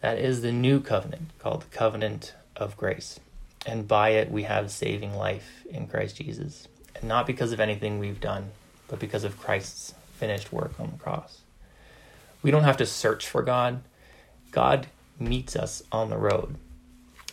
That 0.00 0.18
is 0.18 0.40
the 0.40 0.52
new 0.52 0.80
covenant 0.80 1.30
called 1.38 1.62
the 1.62 1.76
covenant 1.76 2.32
of 2.56 2.76
grace 2.78 3.20
and 3.66 3.88
by 3.88 4.10
it 4.10 4.30
we 4.30 4.42
have 4.44 4.70
saving 4.70 5.14
life 5.14 5.64
in 5.70 5.86
Christ 5.86 6.16
Jesus. 6.16 6.68
And 6.94 7.04
not 7.04 7.26
because 7.26 7.52
of 7.52 7.60
anything 7.60 7.98
we've 7.98 8.20
done, 8.20 8.50
but 8.88 8.98
because 8.98 9.24
of 9.24 9.40
Christ's 9.40 9.94
finished 10.18 10.52
work 10.52 10.78
on 10.78 10.90
the 10.92 10.98
cross. 10.98 11.40
We 12.42 12.50
don't 12.50 12.64
have 12.64 12.76
to 12.78 12.86
search 12.86 13.26
for 13.26 13.42
God. 13.42 13.82
God 14.54 14.86
meets 15.18 15.56
us 15.56 15.82
on 15.90 16.08
the 16.08 16.16
road. 16.16 16.54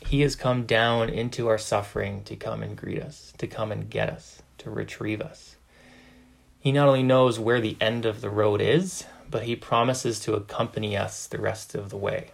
He 0.06 0.22
has 0.22 0.36
come 0.36 0.66
down 0.66 1.08
into 1.08 1.48
our 1.48 1.58
suffering 1.58 2.24
to 2.24 2.36
come 2.36 2.64
and 2.64 2.76
greet 2.76 3.02
us, 3.02 3.34
to 3.38 3.46
come 3.46 3.72
and 3.72 3.90
get 3.90 4.10
us, 4.10 4.42
to 4.58 4.70
retrieve 4.70 5.22
us. 5.22 5.56
He 6.60 6.72
not 6.72 6.88
only 6.88 7.04
knows 7.04 7.40
where 7.40 7.62
the 7.62 7.78
end 7.80 8.06
of 8.06 8.22
the 8.22 8.30
road 8.30 8.60
is, 8.60 9.06
but 9.30 9.44
he 9.44 9.56
promises 9.56 10.20
to 10.22 10.34
accompany 10.34 10.98
us 10.98 11.28
the 11.28 11.40
rest 11.40 11.76
of 11.76 11.92
the 11.92 11.98
way, 11.98 12.32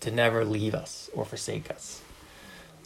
to 0.00 0.10
never 0.10 0.44
leave 0.44 0.74
us 0.74 1.10
or 1.14 1.24
forsake 1.24 1.70
us 1.70 2.02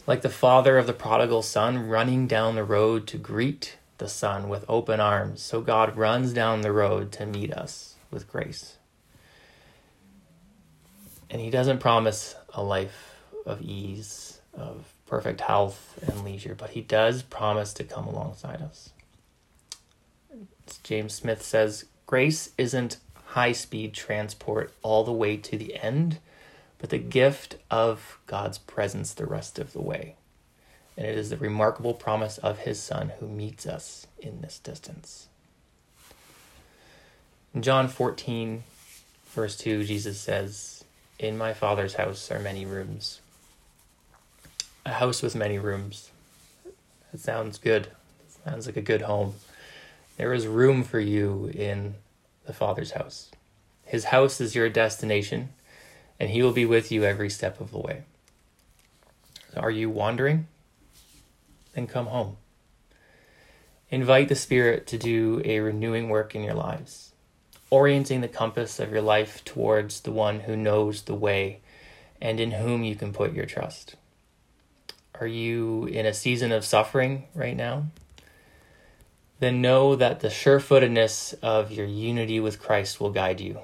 like 0.09 0.23
the 0.23 0.27
father 0.27 0.79
of 0.79 0.87
the 0.87 0.93
prodigal 0.93 1.43
son 1.43 1.87
running 1.87 2.25
down 2.25 2.55
the 2.55 2.63
road 2.63 3.05
to 3.05 3.15
greet 3.15 3.77
the 3.99 4.09
son 4.09 4.49
with 4.49 4.65
open 4.67 4.99
arms. 4.99 5.39
So 5.39 5.61
God 5.61 5.95
runs 5.95 6.33
down 6.33 6.61
the 6.61 6.71
road 6.71 7.11
to 7.11 7.27
meet 7.27 7.53
us 7.53 7.93
with 8.09 8.27
grace. 8.27 8.78
And 11.29 11.41
he 11.41 11.49
doesn't 11.49 11.79
promise 11.79 12.35
a 12.53 12.63
life 12.63 13.15
of 13.45 13.61
ease, 13.61 14.39
of 14.53 14.93
perfect 15.05 15.41
health 15.41 15.99
and 16.07 16.23
leisure, 16.23 16.55
but 16.55 16.71
he 16.71 16.81
does 16.81 17.21
promise 17.21 17.73
to 17.73 17.83
come 17.83 18.07
alongside 18.07 18.61
us. 18.61 18.91
James 20.83 21.13
Smith 21.13 21.43
says, 21.43 21.85
grace 22.05 22.49
isn't 22.57 22.97
high 23.25 23.51
speed 23.51 23.93
transport 23.93 24.73
all 24.81 25.03
the 25.03 25.11
way 25.11 25.37
to 25.37 25.57
the 25.57 25.75
end 25.75 26.19
but 26.79 26.89
the 26.89 26.97
gift 26.97 27.57
of 27.69 28.17
God's 28.25 28.57
presence 28.57 29.13
the 29.13 29.25
rest 29.25 29.59
of 29.59 29.73
the 29.73 29.81
way. 29.81 30.15
And 30.97 31.05
it 31.05 31.17
is 31.17 31.29
the 31.29 31.37
remarkable 31.37 31.93
promise 31.93 32.37
of 32.39 32.59
his 32.59 32.81
Son 32.81 33.11
who 33.19 33.27
meets 33.27 33.67
us 33.67 34.07
in 34.17 34.41
this 34.41 34.57
distance. 34.59 35.27
In 37.53 37.61
John 37.61 37.87
14, 37.87 38.63
verse 39.25 39.57
2, 39.57 39.83
Jesus 39.83 40.19
says, 40.19 40.78
In 41.19 41.37
my 41.37 41.53
Father's 41.53 41.95
house 41.95 42.31
are 42.31 42.39
many 42.39 42.65
rooms. 42.65 43.19
A 44.85 44.93
house 44.93 45.21
with 45.21 45.35
many 45.35 45.59
rooms. 45.59 46.11
That 47.11 47.19
sounds 47.19 47.57
good. 47.57 47.89
sounds 48.45 48.65
like 48.65 48.77
a 48.77 48.81
good 48.81 49.01
home. 49.01 49.35
There 50.15 50.33
is 50.33 50.47
room 50.47 50.83
for 50.83 50.99
you 50.99 51.51
in 51.53 51.95
the 52.45 52.53
Father's 52.53 52.91
house. 52.91 53.31
His 53.83 54.05
house 54.05 54.39
is 54.39 54.55
your 54.55 54.69
destination 54.69 55.49
and 56.19 56.29
he 56.29 56.41
will 56.41 56.53
be 56.53 56.65
with 56.65 56.89
you 56.89 57.03
every 57.03 57.29
step 57.29 57.59
of 57.59 57.71
the 57.71 57.79
way. 57.79 58.03
Are 59.57 59.71
you 59.71 59.89
wandering? 59.89 60.47
Then 61.73 61.85
come 61.85 62.07
home. 62.07 62.37
Invite 63.89 64.29
the 64.29 64.35
Spirit 64.35 64.87
to 64.87 64.97
do 64.97 65.41
a 65.43 65.59
renewing 65.59 66.09
work 66.09 66.35
in 66.35 66.43
your 66.43 66.53
lives, 66.53 67.08
orienting 67.69 68.21
the 68.21 68.27
compass 68.27 68.79
of 68.79 68.91
your 68.91 69.01
life 69.01 69.43
towards 69.45 70.01
the 70.01 70.11
one 70.11 70.41
who 70.41 70.55
knows 70.55 71.03
the 71.03 71.15
way 71.15 71.59
and 72.21 72.39
in 72.39 72.51
whom 72.51 72.83
you 72.83 72.95
can 72.95 73.13
put 73.13 73.33
your 73.33 73.45
trust. 73.45 73.95
Are 75.19 75.27
you 75.27 75.85
in 75.85 76.05
a 76.05 76.13
season 76.13 76.51
of 76.51 76.65
suffering 76.65 77.25
right 77.35 77.55
now? 77.55 77.87
Then 79.39 79.61
know 79.61 79.95
that 79.95 80.19
the 80.19 80.27
surefootedness 80.27 81.35
of 81.41 81.71
your 81.71 81.85
unity 81.85 82.39
with 82.39 82.59
Christ 82.59 82.99
will 82.99 83.11
guide 83.11 83.39
you 83.39 83.59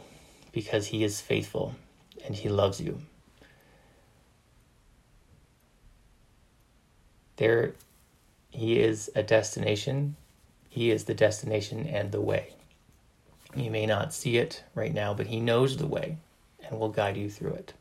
because 0.52 0.88
he 0.88 1.04
is 1.04 1.20
faithful 1.20 1.76
and 2.26 2.36
He 2.36 2.50
loves 2.50 2.82
you. 2.82 3.02
There, 7.38 7.74
He 8.50 8.80
is 8.80 9.10
a 9.16 9.24
destination. 9.24 10.16
He 10.70 10.92
is 10.92 11.06
the 11.06 11.14
destination 11.14 11.88
and 11.88 12.12
the 12.12 12.22
way. 12.22 12.54
You 13.56 13.72
may 13.72 13.86
not 13.86 14.14
see 14.14 14.38
it 14.38 14.64
right 14.74 14.94
now, 14.94 15.14
but 15.14 15.28
He 15.28 15.40
knows 15.40 15.78
the 15.78 15.88
way 15.88 16.18
and 16.68 16.80
will 16.80 16.90
guide 16.90 17.18
you 17.18 17.30
through 17.30 17.54
it. 17.54 17.74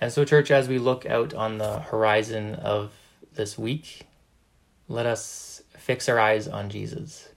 And 0.00 0.12
so, 0.12 0.24
church, 0.24 0.50
as 0.50 0.68
we 0.68 0.78
look 0.78 1.06
out 1.06 1.32
on 1.32 1.58
the 1.58 1.78
horizon 1.78 2.56
of 2.56 2.92
this 3.34 3.56
week, 3.56 4.06
let 4.88 5.06
us 5.06 5.62
fix 5.78 6.08
our 6.08 6.18
eyes 6.18 6.48
on 6.48 6.70
Jesus. 6.70 7.28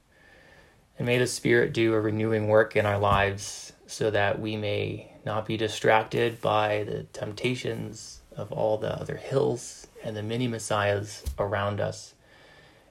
And 0.97 1.05
may 1.05 1.17
the 1.17 1.27
Spirit 1.27 1.73
do 1.73 1.93
a 1.93 1.99
renewing 1.99 2.47
work 2.47 2.75
in 2.75 2.85
our 2.85 2.97
lives 2.97 3.73
so 3.87 4.09
that 4.11 4.39
we 4.39 4.57
may 4.57 5.11
not 5.25 5.45
be 5.45 5.57
distracted 5.57 6.41
by 6.41 6.83
the 6.83 7.03
temptations 7.13 8.21
of 8.35 8.51
all 8.51 8.77
the 8.77 8.99
other 8.99 9.17
hills 9.17 9.87
and 10.03 10.15
the 10.15 10.23
many 10.23 10.47
messiahs 10.47 11.23
around 11.39 11.79
us, 11.79 12.13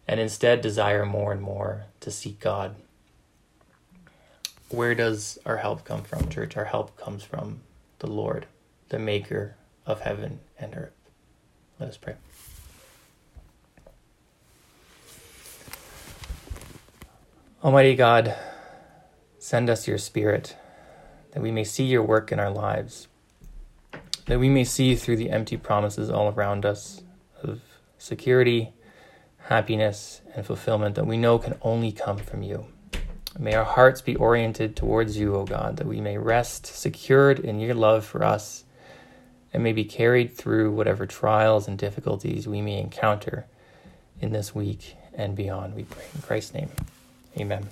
and 0.07 0.21
instead 0.21 0.61
desire 0.61 1.07
more 1.07 1.33
and 1.33 1.41
more 1.43 1.85
to 2.01 2.11
seek 2.11 2.41
God. 2.41 2.75
Where 4.75 4.97
does 4.97 5.39
our 5.47 5.59
help 5.59 5.85
come 5.85 6.03
from, 6.03 6.29
church? 6.29 6.57
Our 6.57 6.65
help 6.65 6.97
comes 6.97 7.23
from 7.23 7.61
the 8.01 8.09
Lord, 8.09 8.47
the 8.89 8.99
maker 8.99 9.55
of 9.87 10.01
heaven 10.01 10.41
and 10.59 10.77
earth. 10.77 11.11
Let 11.79 11.91
us 11.91 11.97
pray. 11.97 12.17
Almighty 17.63 17.95
God, 17.95 18.35
send 19.39 19.71
us 19.71 19.87
your 19.87 19.97
Spirit 19.97 20.57
that 21.31 21.41
we 21.41 21.53
may 21.53 21.63
see 21.63 21.85
your 21.85 22.03
work 22.03 22.33
in 22.33 22.41
our 22.41 22.51
lives, 22.51 23.07
that 24.27 24.41
we 24.41 24.49
may 24.49 24.65
see 24.65 24.97
through 24.97 25.17
the 25.17 25.31
empty 25.31 25.57
promises 25.57 26.11
all 26.11 26.33
around 26.33 26.67
us 26.67 27.03
of 27.45 27.61
security, 27.97 28.73
happiness, 29.39 30.21
and 30.35 30.45
fulfillment 30.45 30.97
that 30.97 31.07
we 31.07 31.17
know 31.17 31.39
can 31.39 31.57
only 31.63 31.93
come 31.93 32.19
from 32.19 32.43
you. 32.43 32.67
May 33.39 33.55
our 33.55 33.65
hearts 33.65 34.01
be 34.01 34.15
oriented 34.17 34.77
towards 34.77 35.17
you, 35.17 35.35
O 35.35 35.45
God, 35.45 35.77
that 35.79 35.87
we 35.87 36.01
may 36.01 36.19
rest 36.19 36.67
secured 36.67 37.41
in 37.41 37.59
your 37.59 37.75
love 37.75 38.05
for 38.05 38.23
us 38.23 38.65
and 39.53 39.63
may 39.63 39.73
be 39.73 39.85
carried 39.85 40.37
through 40.37 40.71
whatever 40.73 41.07
trials 41.07 41.67
and 41.67 41.77
difficulties 41.77 42.47
we 42.47 42.61
may 42.61 42.79
encounter 42.79 43.47
in 44.21 44.33
this 44.33 44.55
week 44.55 44.97
and 45.13 45.35
beyond. 45.35 45.75
We 45.75 45.85
pray 45.85 46.05
in 46.15 46.23
Christ's 46.23 46.55
name. 46.55 46.71
Amen. 47.39 47.69